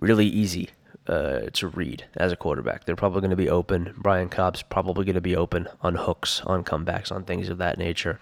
really 0.00 0.26
easy 0.26 0.70
uh, 1.06 1.42
to 1.52 1.68
read 1.68 2.04
as 2.16 2.32
a 2.32 2.36
quarterback. 2.36 2.84
They're 2.84 2.96
probably 2.96 3.20
going 3.20 3.30
to 3.30 3.36
be 3.36 3.48
open. 3.48 3.94
Brian 3.96 4.28
Cobb's 4.28 4.62
probably 4.62 5.04
going 5.04 5.14
to 5.14 5.20
be 5.20 5.36
open 5.36 5.68
on 5.82 5.94
hooks, 5.94 6.40
on 6.44 6.64
comebacks, 6.64 7.12
on 7.12 7.22
things 7.22 7.48
of 7.48 7.58
that 7.58 7.78
nature. 7.78 8.18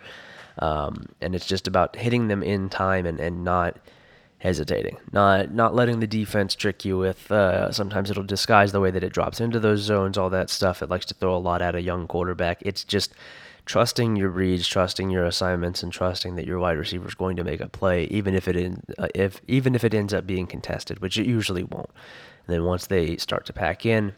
Um, 0.58 1.06
and 1.20 1.34
it's 1.34 1.46
just 1.46 1.66
about 1.66 1.96
hitting 1.96 2.28
them 2.28 2.42
in 2.42 2.68
time 2.68 3.06
and, 3.06 3.18
and 3.18 3.44
not 3.44 3.78
hesitating, 4.38 4.98
not 5.10 5.52
not 5.52 5.74
letting 5.74 6.00
the 6.00 6.06
defense 6.06 6.54
trick 6.54 6.84
you 6.84 6.98
with. 6.98 7.30
Uh, 7.30 7.72
sometimes 7.72 8.10
it'll 8.10 8.22
disguise 8.22 8.72
the 8.72 8.80
way 8.80 8.90
that 8.90 9.02
it 9.02 9.12
drops 9.12 9.40
into 9.40 9.58
those 9.58 9.80
zones, 9.80 10.18
all 10.18 10.30
that 10.30 10.50
stuff. 10.50 10.82
It 10.82 10.90
likes 10.90 11.06
to 11.06 11.14
throw 11.14 11.34
a 11.34 11.38
lot 11.38 11.62
at 11.62 11.74
a 11.74 11.82
young 11.82 12.06
quarterback. 12.06 12.58
It's 12.60 12.84
just 12.84 13.14
trusting 13.66 14.16
your 14.16 14.28
reads, 14.28 14.68
trusting 14.68 15.10
your 15.10 15.24
assignments, 15.24 15.82
and 15.82 15.90
trusting 15.92 16.36
that 16.36 16.46
your 16.46 16.58
wide 16.58 16.76
receiver 16.76 17.08
is 17.08 17.14
going 17.14 17.36
to 17.36 17.44
make 17.44 17.60
a 17.60 17.68
play, 17.68 18.04
even 18.04 18.34
if 18.34 18.46
it 18.46 18.56
in, 18.56 18.82
uh, 18.98 19.08
if 19.14 19.40
even 19.48 19.74
if 19.74 19.82
it 19.82 19.94
ends 19.94 20.12
up 20.12 20.26
being 20.26 20.46
contested, 20.46 21.00
which 21.00 21.18
it 21.18 21.26
usually 21.26 21.64
won't. 21.64 21.90
And 22.46 22.54
then 22.54 22.64
once 22.64 22.86
they 22.86 23.16
start 23.16 23.46
to 23.46 23.52
pack 23.52 23.86
in, 23.86 24.12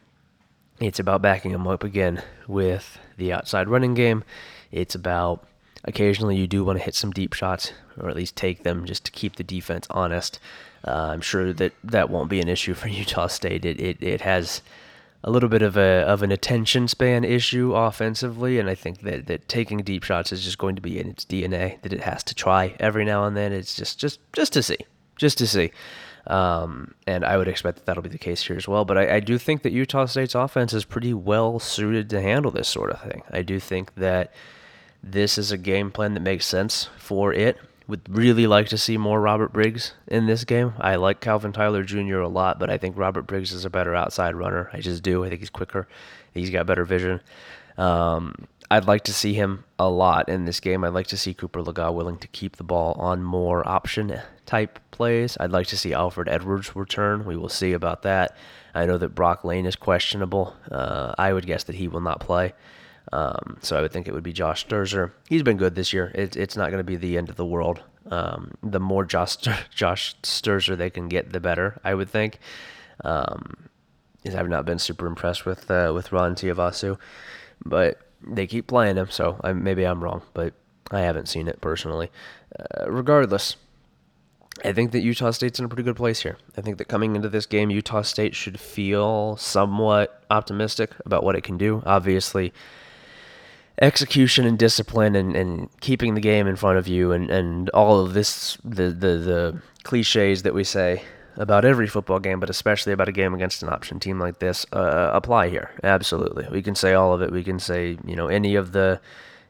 it's 0.81 0.99
about 0.99 1.23
backing 1.23 1.53
them 1.53 1.69
up 1.69 1.85
again 1.85 2.23
with 2.49 2.99
the 3.17 3.33
outside 3.33 3.69
running 3.69 3.95
game. 3.95 4.25
It's 4.73 4.97
about 4.97 5.47
occasionally 5.87 6.37
you 6.37 6.47
do 6.47 6.65
want 6.65 6.79
to 6.79 6.85
hit 6.85 6.95
some 6.95 7.13
deep 7.13 7.33
shots 7.33 7.73
or 7.99 8.09
at 8.09 8.17
least 8.17 8.37
take 8.37 8.63
them 8.63 8.85
just 8.85 9.05
to 9.05 9.11
keep 9.11 9.37
the 9.37 9.45
defense 9.45 9.87
honest. 9.91 10.39
Uh, 10.87 11.11
I'm 11.13 11.21
sure 11.21 11.53
that 11.53 11.73
that 11.85 12.11
won't 12.11 12.31
be 12.31 12.41
an 12.41 12.49
issue 12.49 12.75
for 12.75 12.89
Utah 13.03 13.27
State. 13.27 13.65
It, 13.65 13.81
it, 13.81 14.03
it 14.03 14.21
has 14.23 14.63
a 15.25 15.31
little 15.31 15.49
bit 15.49 15.63
of 15.63 15.77
a 15.77 16.05
of 16.07 16.23
an 16.23 16.31
attention 16.31 16.87
span 16.87 17.25
issue 17.25 17.75
offensively, 17.75 18.59
and 18.59 18.71
I 18.71 18.75
think 18.75 19.01
that, 19.01 19.27
that 19.27 19.49
taking 19.49 19.79
deep 19.79 20.05
shots 20.05 20.31
is 20.33 20.45
just 20.45 20.59
going 20.59 20.77
to 20.77 20.83
be 20.83 20.99
in 20.99 21.09
its 21.09 21.25
DNA. 21.25 21.81
That 21.83 21.93
it 21.93 22.03
has 22.03 22.23
to 22.25 22.35
try 22.35 22.77
every 22.79 23.05
now 23.05 23.25
and 23.25 23.37
then. 23.37 23.53
It's 23.53 23.75
just 23.75 23.99
just 23.99 24.21
just 24.33 24.53
to 24.53 24.63
see, 24.63 24.79
just 25.17 25.39
to 25.39 25.47
see. 25.47 25.73
Um, 26.29 26.95
and 27.07 27.25
I 27.25 27.37
would 27.37 27.47
expect 27.47 27.79
that 27.79 27.87
that'll 27.87 28.03
be 28.03 28.09
the 28.09 28.19
case 28.19 28.43
here 28.43 28.57
as 28.57 28.67
well. 28.67 28.85
But 28.85 28.99
I, 28.99 29.17
I 29.17 29.21
do 29.21 29.39
think 29.39 29.63
that 29.63 29.73
Utah 29.73 30.07
State's 30.07 30.35
offense 30.35 30.73
is 30.73 30.85
pretty 30.85 31.15
well 31.15 31.61
suited 31.61 32.11
to 32.11 32.21
handle 32.21 32.51
this 32.51 32.69
sort 32.69 32.91
of 32.91 33.01
thing. 33.01 33.23
I 33.31 33.43
do 33.43 33.61
think 33.61 33.95
that 33.95 34.33
this 35.07 35.39
is 35.39 35.53
a 35.53 35.59
game 35.59 35.91
plan 35.91 36.15
that 36.15 36.21
makes 36.21 36.47
sense 36.47 36.89
for 36.99 37.33
it. 37.33 37.57
Would 37.89 38.09
really 38.09 38.49
like 38.49 38.69
to 38.71 38.79
see 38.79 38.99
more 38.99 39.21
Robert 39.21 39.53
Briggs 39.53 39.93
in 40.09 40.27
this 40.27 40.43
game. 40.43 40.73
I 40.79 40.97
like 40.97 41.21
Calvin 41.21 41.53
Tyler 41.53 41.85
Jr. 41.85 42.19
a 42.19 42.29
lot, 42.29 42.59
but 42.59 42.69
I 42.69 42.79
think 42.79 42.99
Robert 42.99 43.23
Briggs 43.23 43.53
is 43.53 43.65
a 43.65 43.71
better 43.71 43.95
outside 43.95 44.35
runner. 44.35 44.69
I 44.73 44.81
just 44.81 45.05
do. 45.05 45.25
I 45.25 45.29
think 45.29 45.41
he's 45.41 45.51
quicker. 45.51 45.87
He's 46.35 46.51
got 46.51 46.67
better 46.67 46.85
vision. 46.85 47.21
Um, 47.79 48.49
I'd 48.71 48.87
like 48.87 49.05
to 49.05 49.13
see 49.13 49.35
him 49.35 49.65
a 49.79 49.89
lot 49.89 50.29
in 50.29 50.45
this 50.45 50.59
game. 50.59 50.83
I'd 50.83 50.95
like 50.95 51.07
to 51.09 51.17
see 51.17 51.33
Cooper 51.33 51.63
Legas 51.63 51.95
willing 51.95 52.19
to 52.19 52.29
keep 52.29 52.57
the 52.57 52.65
ball 52.65 52.95
on 52.95 53.23
more 53.23 53.67
option 53.67 54.21
type 54.45 54.81
plays. 54.91 55.37
I'd 55.39 55.53
like 55.53 55.69
to 55.69 55.77
see 55.77 55.93
Alfred 55.93 56.29
Edwards 56.29 56.75
return. 56.75 57.25
We 57.25 57.37
will 57.37 57.49
see 57.49 57.73
about 57.73 58.03
that. 58.03 58.37
I 58.75 58.87
know 58.87 58.99
that 58.99 59.15
Brock 59.15 59.45
Lane 59.45 59.67
is 59.67 59.77
questionable. 59.77 60.57
Uh, 60.71 61.15
I 61.17 61.33
would 61.33 61.47
guess 61.47 61.65
that 61.65 61.77
he 61.77 61.87
will 61.87 62.01
not 62.01 62.19
play. 62.19 62.53
Um, 63.13 63.59
so 63.61 63.77
I 63.77 63.83
would 63.83 63.93
think 63.93 64.09
it 64.09 64.15
would 64.15 64.23
be 64.23 64.33
Josh 64.33 64.67
Sterzer. 64.67 65.13
He's 65.29 65.43
been 65.43 65.57
good 65.57 65.75
this 65.75 65.93
year. 65.93 66.11
It, 66.15 66.37
it's 66.37 66.57
not 66.57 66.71
going 66.71 66.81
to 66.81 66.85
be 66.85 66.97
the 66.97 67.17
end 67.17 67.29
of 67.29 67.37
the 67.37 67.47
world. 67.47 67.83
Um, 68.11 68.53
the 68.63 68.81
more 68.81 69.05
Josh, 69.05 69.37
Josh 69.75 70.17
Sterzer 70.23 70.77
they 70.77 70.91
can 70.91 71.09
get, 71.09 71.33
the 71.33 71.41
better. 71.41 71.81
I 71.85 71.95
would 71.95 72.11
think. 72.11 72.39
Um, 73.05 73.69
I've 74.35 74.49
not 74.49 74.65
been 74.65 74.79
super 74.79 75.07
impressed 75.07 75.47
with 75.47 75.71
uh, 75.71 75.93
with 75.95 76.11
Ron 76.11 76.35
Tuivasa, 76.35 76.99
but 77.65 78.01
they 78.27 78.47
keep 78.47 78.67
playing 78.67 78.97
him. 78.97 79.09
So 79.11 79.41
I, 79.45 79.53
maybe 79.53 79.85
I'm 79.85 80.03
wrong, 80.03 80.23
but 80.35 80.55
I 80.91 81.01
haven't 81.01 81.29
seen 81.29 81.47
it 81.47 81.61
personally. 81.61 82.11
Uh, 82.59 82.91
regardless, 82.91 83.57
I 84.65 84.73
think 84.73 84.93
that 84.93 85.01
Utah 85.01 85.31
State's 85.31 85.59
in 85.59 85.65
a 85.65 85.69
pretty 85.69 85.83
good 85.83 85.97
place 85.97 86.21
here. 86.21 86.39
I 86.57 86.61
think 86.61 86.79
that 86.79 86.87
coming 86.87 87.15
into 87.15 87.29
this 87.29 87.47
game, 87.47 87.71
Utah 87.71 88.03
State 88.03 88.35
should 88.35 88.59
feel 88.59 89.37
somewhat 89.37 90.25
optimistic 90.31 90.91
about 91.05 91.23
what 91.23 91.37
it 91.37 91.45
can 91.45 91.59
do. 91.59 91.83
Obviously, 91.85 92.53
execution 93.81 94.47
and 94.47 94.59
discipline 94.59 95.15
and, 95.15 95.37
and 95.37 95.69
keeping 95.81 96.15
the 96.15 96.21
game 96.21 96.47
in 96.47 96.57
front 96.57 96.79
of 96.79 96.89
you 96.89 97.13
and, 97.13 97.31
and 97.31 97.69
all 97.71 98.01
of 98.01 98.15
this 98.15 98.57
the, 98.65 98.85
the 98.85 99.17
the 99.19 99.63
cliches 99.83 100.43
that 100.43 100.55
we 100.55 100.65
say 100.65 101.03
about 101.37 101.65
every 101.65 101.87
football 101.87 102.19
game, 102.19 102.41
but 102.41 102.51
especially 102.51 102.93
about 102.93 103.09
a 103.09 103.13
game 103.13 103.35
against 103.35 103.63
an 103.63 103.69
option 103.69 104.01
team 104.01 104.19
like 104.19 104.39
this, 104.39 104.65
uh, 104.73 105.11
apply 105.13 105.49
here. 105.49 105.71
Absolutely, 105.85 106.47
we 106.51 106.63
can 106.63 106.75
say 106.75 106.95
all 106.95 107.13
of 107.13 107.23
it. 107.23 107.31
We 107.31 107.45
can 107.45 107.59
say 107.59 107.99
you 108.05 108.17
know 108.17 108.29
any 108.29 108.55
of 108.55 108.73
the, 108.73 109.01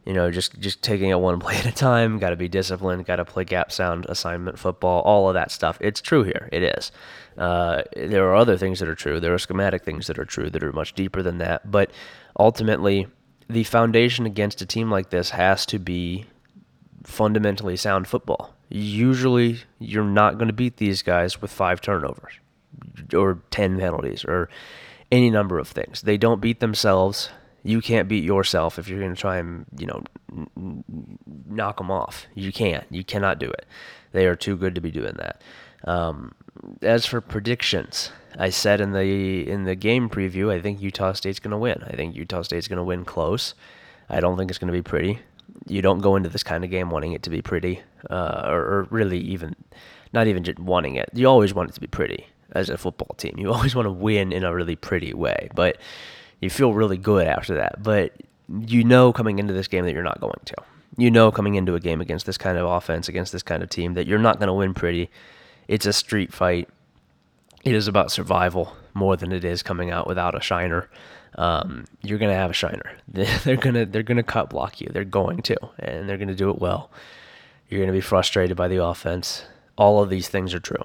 you 0.05 0.13
know 0.13 0.31
just 0.31 0.59
just 0.59 0.83
taking 0.83 1.11
it 1.11 1.21
one 1.21 1.39
play 1.47 1.57
at 1.57 1.67
a 1.67 1.73
time. 1.73 2.19
Got 2.19 2.31
to 2.31 2.37
be 2.37 2.49
disciplined. 2.49 3.07
Got 3.07 3.17
to 3.17 3.25
play 3.25 3.45
gap 3.45 3.71
sound 3.71 4.07
assignment 4.09 4.59
football. 4.59 5.03
All 5.03 5.29
of 5.29 5.35
that 5.35 5.51
stuff. 5.51 5.79
It's 5.81 6.01
true 6.01 6.25
here. 6.25 6.49
It 6.53 6.63
is. 6.63 6.91
Uh, 7.39 7.83
there 7.95 8.27
are 8.29 8.35
other 8.35 8.57
things 8.57 8.81
that 8.81 8.89
are 8.89 8.95
true. 8.95 9.21
There 9.21 9.35
are 9.35 9.39
schematic 9.39 9.85
things 9.85 10.07
that 10.07 10.19
are 10.19 10.25
true 10.25 10.51
that 10.51 10.63
are 10.63 10.73
much 10.73 10.95
deeper 10.95 11.23
than 11.23 11.39
that. 11.39 11.71
But 11.71 11.91
ultimately, 12.39 13.09
the 13.49 13.65
foundation 13.65 14.27
against 14.27 14.63
a 14.63 14.67
team 14.67 14.91
like 14.91 15.11
this 15.11 15.31
has 15.31 15.67
to 15.67 15.79
be 15.79 16.27
fundamentally 17.05 17.77
sound 17.77 18.09
football. 18.09 18.55
Usually, 18.69 19.61
you're 19.79 20.05
not 20.05 20.35
going 20.35 20.49
to 20.49 20.53
beat 20.53 20.79
these 20.79 21.03
guys 21.03 21.41
with 21.41 21.53
five 21.53 21.81
turnovers 21.81 22.35
or 23.15 23.41
10 23.51 23.79
penalties 23.79 24.25
or 24.25 24.49
any 25.13 25.31
number 25.31 25.59
of 25.59 25.69
things. 25.69 26.03
They 26.03 26.17
don't 26.17 26.41
beat 26.41 26.59
themselves. 26.61 27.31
You 27.63 27.81
can't 27.81 28.09
beat 28.09 28.25
yourself 28.25 28.79
if 28.79 28.89
you're 28.89 29.01
going 29.01 29.15
to 29.15 29.21
try 29.21 29.39
and, 29.39 29.67
you 29.79 29.87
know, 29.87 30.03
knock 31.49 31.79
them 31.79 31.91
off. 31.91 32.27
You 32.35 32.53
can't. 32.53 32.85
You 32.91 33.05
cannot 33.05 33.39
do 33.39 33.49
it. 33.49 33.67
They 34.13 34.27
are 34.27 34.37
too 34.37 34.57
good 34.57 34.75
to 34.75 34.81
be 34.81 34.91
doing 34.91 35.15
that. 35.19 35.43
Um, 35.85 36.33
as 36.83 37.07
for 37.07 37.21
predictions, 37.21 38.11
I 38.39 38.51
said 38.51 38.81
in 38.81 38.93
the 38.93 39.49
in 39.49 39.65
the 39.65 39.75
game 39.75 40.09
preview, 40.09 40.53
I 40.53 40.61
think 40.61 40.81
Utah 40.81 41.13
State's 41.13 41.39
going 41.39 41.53
to 41.53 41.59
win. 41.59 41.83
I 41.87 41.95
think 41.95 42.15
Utah 42.15 42.43
State's 42.43 42.69
going 42.69 42.79
to 42.79 42.85
win 42.85 43.05
close. 43.05 43.55
I 44.09 44.21
don't 44.21 44.37
think 44.37 44.51
it's 44.51 44.59
going 44.59 44.73
to 44.73 44.73
be 44.73 44.83
pretty. 44.83 45.21
You 45.67 45.83
don't 45.83 46.01
go 46.01 46.17
into 46.17 46.29
this 46.29 46.43
kind 46.43 46.65
of 46.65 46.71
game 46.71 46.91
wanting 46.91 47.13
it 47.13 47.23
to 47.25 47.31
be 47.31 47.43
pretty, 47.43 47.81
uh, 48.11 48.43
or, 48.47 48.61
or, 48.61 48.89
really 48.91 49.19
even 49.19 49.57
not 50.13 50.27
even 50.27 50.45
just 50.45 50.59
wanting 50.59 50.97
it. 50.97 51.09
You 51.13 51.27
always 51.27 51.55
want 51.55 51.71
it 51.71 51.75
to 51.75 51.81
be 51.81 51.87
pretty 51.87 52.27
as 52.53 52.71
a 52.71 52.79
football 52.79 53.15
team. 53.17 53.35
You 53.39 53.53
always 53.53 53.75
want 53.75 53.87
to 53.87 53.93
win 53.93 54.33
in 54.33 54.45
a 54.45 54.55
really 54.55 54.77
pretty 54.77 55.15
way, 55.15 55.49
but 55.55 55.79
you 56.41 56.51
feel 56.51 56.73
really 56.73 56.99
good 56.99 57.27
after 57.27 57.55
that. 57.55 57.83
But 57.83 58.13
you 58.49 58.85
know 58.85 59.13
coming 59.13 59.39
into 59.39 59.53
this 59.53 59.69
game 59.69 59.85
that 59.85 59.93
you're 59.93 60.03
not 60.03 60.21
going 60.21 60.41
to. 60.45 60.55
You 60.99 61.11
know 61.11 61.31
coming 61.31 61.55
into 61.55 61.75
a 61.75 61.81
game 61.81 62.01
against 62.01 62.27
this 62.27 62.39
kind 62.39 62.59
of 62.59 62.67
offense, 62.67 63.09
against 63.09 63.33
this 63.33 63.43
kind 63.43 63.63
of 63.63 63.69
team, 63.69 63.95
that 63.95 64.07
you're 64.07 64.19
not 64.19 64.39
going 64.39 64.49
to 64.49 64.55
win 64.55 64.75
pretty. 64.75 65.11
It's 65.69 65.87
a 65.87 65.93
street 65.93 66.33
fight 66.33 66.69
it 67.67 67.75
is 67.75 67.89
about 67.89 68.13
survival 68.13 68.77
more 68.95 69.17
than 69.17 69.33
it 69.33 69.45
is 69.45 69.63
coming 69.63 69.91
out 69.91 70.07
without 70.07 70.37
a 70.37 70.41
shiner. 70.41 70.89
Um, 71.35 71.85
you're 72.01 72.19
gonna 72.19 72.33
have 72.33 72.51
a 72.51 72.55
shiner. 72.55 72.97
They're 73.09 73.57
gonna 73.57 73.85
they're 73.85 74.05
gonna 74.05 74.23
cut 74.23 74.49
block 74.49 74.81
you. 74.81 74.89
They're 74.91 75.05
going 75.05 75.43
to, 75.43 75.57
and 75.81 76.09
they're 76.09 76.17
gonna 76.17 76.37
do 76.37 76.49
it 76.51 76.61
well. 76.61 76.91
You're 77.69 77.81
gonna 77.81 77.93
be 77.93 78.01
frustrated 78.01 78.57
by 78.57 78.69
the 78.69 78.83
offense. 78.83 79.45
All 79.77 80.01
of 80.01 80.09
these 80.09 80.29
things 80.29 80.55
are 80.55 80.61
true. 80.61 80.85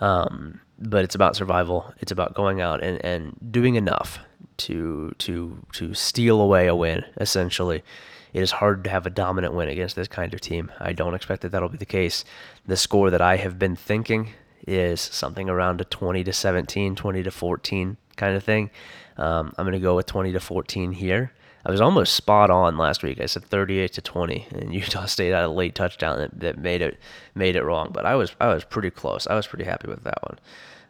Um, 0.00 0.60
but 0.78 1.04
it's 1.04 1.14
about 1.14 1.36
survival. 1.36 1.92
It's 2.00 2.10
about 2.10 2.34
going 2.34 2.60
out 2.62 2.82
and, 2.82 3.04
and 3.04 3.36
doing 3.52 3.74
enough 3.74 4.18
to 4.58 5.14
to 5.18 5.58
to 5.72 5.92
steal 5.92 6.40
away 6.40 6.68
a 6.68 6.74
win. 6.74 7.04
Essentially, 7.20 7.84
it 8.32 8.42
is 8.42 8.52
hard 8.52 8.84
to 8.84 8.90
have 8.90 9.06
a 9.06 9.10
dominant 9.10 9.54
win 9.54 9.68
against 9.68 9.96
this 9.96 10.08
kind 10.08 10.34
of 10.34 10.40
team. 10.40 10.70
I 10.78 10.92
don't 10.92 11.14
expect 11.14 11.42
that 11.42 11.52
that'll 11.52 11.68
be 11.68 11.78
the 11.78 11.86
case. 11.86 12.24
The 12.66 12.76
score 12.76 13.10
that 13.10 13.20
I 13.20 13.36
have 13.36 13.58
been 13.58 13.76
thinking 13.76 14.30
is 14.66 15.00
something 15.00 15.48
around 15.48 15.80
a 15.80 15.84
20 15.84 16.24
to 16.24 16.32
17, 16.32 16.94
20 16.94 17.22
to 17.22 17.30
14 17.30 17.96
kind 18.16 18.36
of 18.36 18.44
thing. 18.44 18.70
Um, 19.16 19.52
I'm 19.56 19.64
going 19.64 19.72
to 19.72 19.78
go 19.78 19.96
with 19.96 20.06
20 20.06 20.32
to 20.32 20.40
14 20.40 20.92
here. 20.92 21.32
I 21.64 21.70
was 21.70 21.80
almost 21.80 22.14
spot 22.14 22.50
on 22.50 22.78
last 22.78 23.02
week. 23.02 23.20
I 23.20 23.26
said 23.26 23.44
38 23.44 23.92
to 23.94 24.00
20, 24.00 24.46
and 24.52 24.74
Utah 24.74 25.06
State 25.06 25.32
had 25.32 25.44
a 25.44 25.48
late 25.48 25.74
touchdown 25.74 26.18
that, 26.18 26.40
that 26.40 26.58
made 26.58 26.82
it 26.82 26.98
made 27.34 27.56
it 27.56 27.64
wrong. 27.64 27.90
But 27.92 28.06
I 28.06 28.14
was 28.14 28.34
I 28.40 28.48
was 28.48 28.64
pretty 28.64 28.90
close. 28.90 29.26
I 29.26 29.34
was 29.34 29.46
pretty 29.46 29.64
happy 29.64 29.88
with 29.88 30.04
that 30.04 30.22
one. 30.22 30.38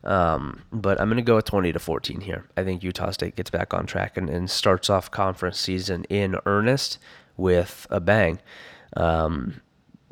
Um, 0.05 0.63
but 0.73 1.01
I'm 1.01 1.09
going 1.09 1.17
to 1.17 1.23
go 1.23 1.37
with 1.37 1.47
20 1.47 1.73
to 1.73 1.79
14 1.79 2.21
here. 2.21 2.47
I 2.57 2.63
think 2.63 2.85
Utah 2.85 3.11
State 3.11 3.35
gets 3.35 3.51
back 3.51 3.75
on 3.75 3.85
track 3.87 4.17
and, 4.17 4.31
and 4.31 4.49
starts 4.49 4.89
off 4.89 5.11
conference 5.11 5.59
season 5.59 6.05
in 6.05 6.37
earnest 6.47 6.99
with 7.39 7.87
a 7.89 8.01
bang. 8.01 8.41
Um, 8.95 9.63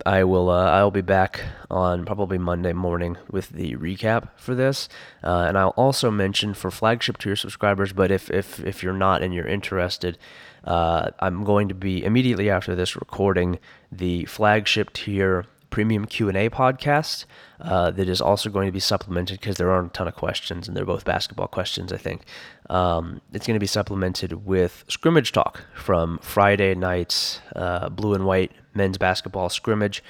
I 0.04 0.24
will 0.24 0.50
uh, 0.50 0.70
I'll 0.70 0.90
be 0.90 1.00
back 1.00 1.42
on 1.70 2.04
probably 2.04 2.38
Monday 2.38 2.72
morning 2.72 3.16
with 3.30 3.48
the 3.50 3.76
recap 3.76 4.28
for 4.36 4.54
this, 4.54 4.88
uh, 5.24 5.46
and 5.48 5.56
I'll 5.56 5.70
also 5.70 6.10
mention 6.10 6.54
for 6.54 6.70
Flaggship 6.70 7.18
tier 7.18 7.36
subscribers. 7.36 7.92
But 7.92 8.10
if 8.10 8.30
if 8.30 8.60
if 8.60 8.82
you're 8.82 8.92
not 8.92 9.22
and 9.22 9.32
you're 9.32 9.46
interested, 9.46 10.18
uh, 10.64 11.10
I'm 11.18 11.44
going 11.44 11.68
to 11.68 11.74
be 11.74 12.04
immediately 12.04 12.50
after 12.50 12.74
this 12.74 12.94
recording 12.94 13.58
the 13.90 14.26
Flaggship 14.26 14.92
tier 14.92 15.46
premium 15.70 16.06
Q&A 16.06 16.48
podcast 16.48 17.24
uh, 17.60 17.90
that 17.90 18.08
is 18.08 18.20
also 18.20 18.50
going 18.50 18.66
to 18.66 18.72
be 18.72 18.80
supplemented 18.80 19.40
because 19.40 19.56
there 19.56 19.70
aren't 19.70 19.88
a 19.88 19.92
ton 19.92 20.08
of 20.08 20.14
questions 20.14 20.68
and 20.68 20.76
they're 20.76 20.84
both 20.84 21.04
basketball 21.04 21.48
questions, 21.48 21.92
I 21.92 21.96
think. 21.96 22.22
Um, 22.68 23.20
it's 23.32 23.46
going 23.46 23.56
to 23.56 23.60
be 23.60 23.66
supplemented 23.66 24.44
with 24.46 24.84
scrimmage 24.88 25.32
talk 25.32 25.64
from 25.74 26.18
Friday 26.18 26.74
night's 26.74 27.40
uh, 27.54 27.88
blue 27.88 28.14
and 28.14 28.26
white 28.26 28.52
men's 28.74 28.98
basketball 28.98 29.48
scrimmage. 29.48 30.02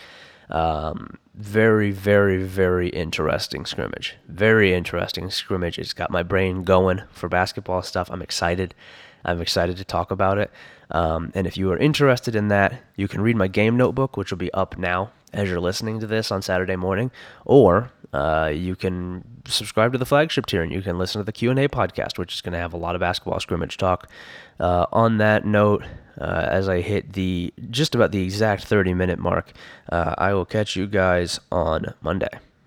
Um, 0.49 1.19
very, 1.35 1.91
very, 1.91 2.43
very 2.43 2.89
interesting 2.89 3.67
scrimmage. 3.67 4.17
Very 4.29 4.73
interesting 4.73 5.31
scrimmage. 5.31 5.79
It's 5.79 5.93
got 5.93 6.11
my 6.11 6.23
brain 6.23 6.63
going 6.63 7.03
for 7.11 7.29
basketball 7.29 7.83
stuff. 7.83 8.11
I'm 8.11 8.23
excited. 8.23 8.75
I'm 9.25 9.41
excited 9.41 9.77
to 9.77 9.85
talk 9.85 10.11
about 10.11 10.39
it. 10.39 10.51
Um, 10.91 11.33
and 11.35 11.47
if 11.47 11.57
you 11.57 11.71
are 11.73 11.77
interested 11.77 12.37
in 12.37 12.49
that, 12.49 12.81
you 12.95 13.09
can 13.09 13.21
read 13.21 13.37
my 13.37 13.49
game 13.49 13.77
notebook, 13.77 14.17
which 14.17 14.31
will 14.31 14.39
be 14.39 14.53
up 14.55 14.79
now 14.79 15.11
as 15.37 15.49
you're 15.49 15.61
listening 15.61 16.01
to 16.01 16.07
this 16.07 16.33
on 16.33 16.43
Saturday 16.43 16.77
morning, 16.77 17.11
or 17.45 17.93
uh, 18.13 18.51
you 18.53 18.75
can 18.75 19.23
subscribe 19.47 19.93
to 19.93 19.99
the 19.99 20.07
Flaggship 20.07 20.47
tier 20.47 20.63
and 20.63 20.73
you 20.73 20.81
can 20.81 20.99
listen 20.99 21.21
to 21.21 21.25
the 21.25 21.33
Q&A 21.33 21.69
podcast, 21.69 22.19
which 22.19 22.35
is 22.35 22.41
going 22.41 22.55
to 22.55 22.59
have 22.59 22.73
a 22.73 22.77
lot 22.77 22.95
of 22.95 23.01
basketball 23.01 23.39
scrimmage 23.39 23.77
talk. 23.77 24.09
Uh, 24.59 24.87
on 24.93 25.19
that 25.19 25.45
note, 25.45 25.85
uh, 26.19 26.49
as 26.51 26.69
I 26.69 26.81
hit 26.81 27.13
the 27.13 27.53
just 27.71 27.95
about 27.95 28.11
the 28.11 28.23
exact 28.23 28.65
30 28.65 28.95
minute 28.95 29.19
mark, 29.19 29.53
uh, 29.93 30.15
I 30.17 30.33
will 30.33 30.47
catch 30.47 30.75
you 30.75 30.87
guys 30.87 31.39
on 31.53 31.95
Monday. 32.01 32.31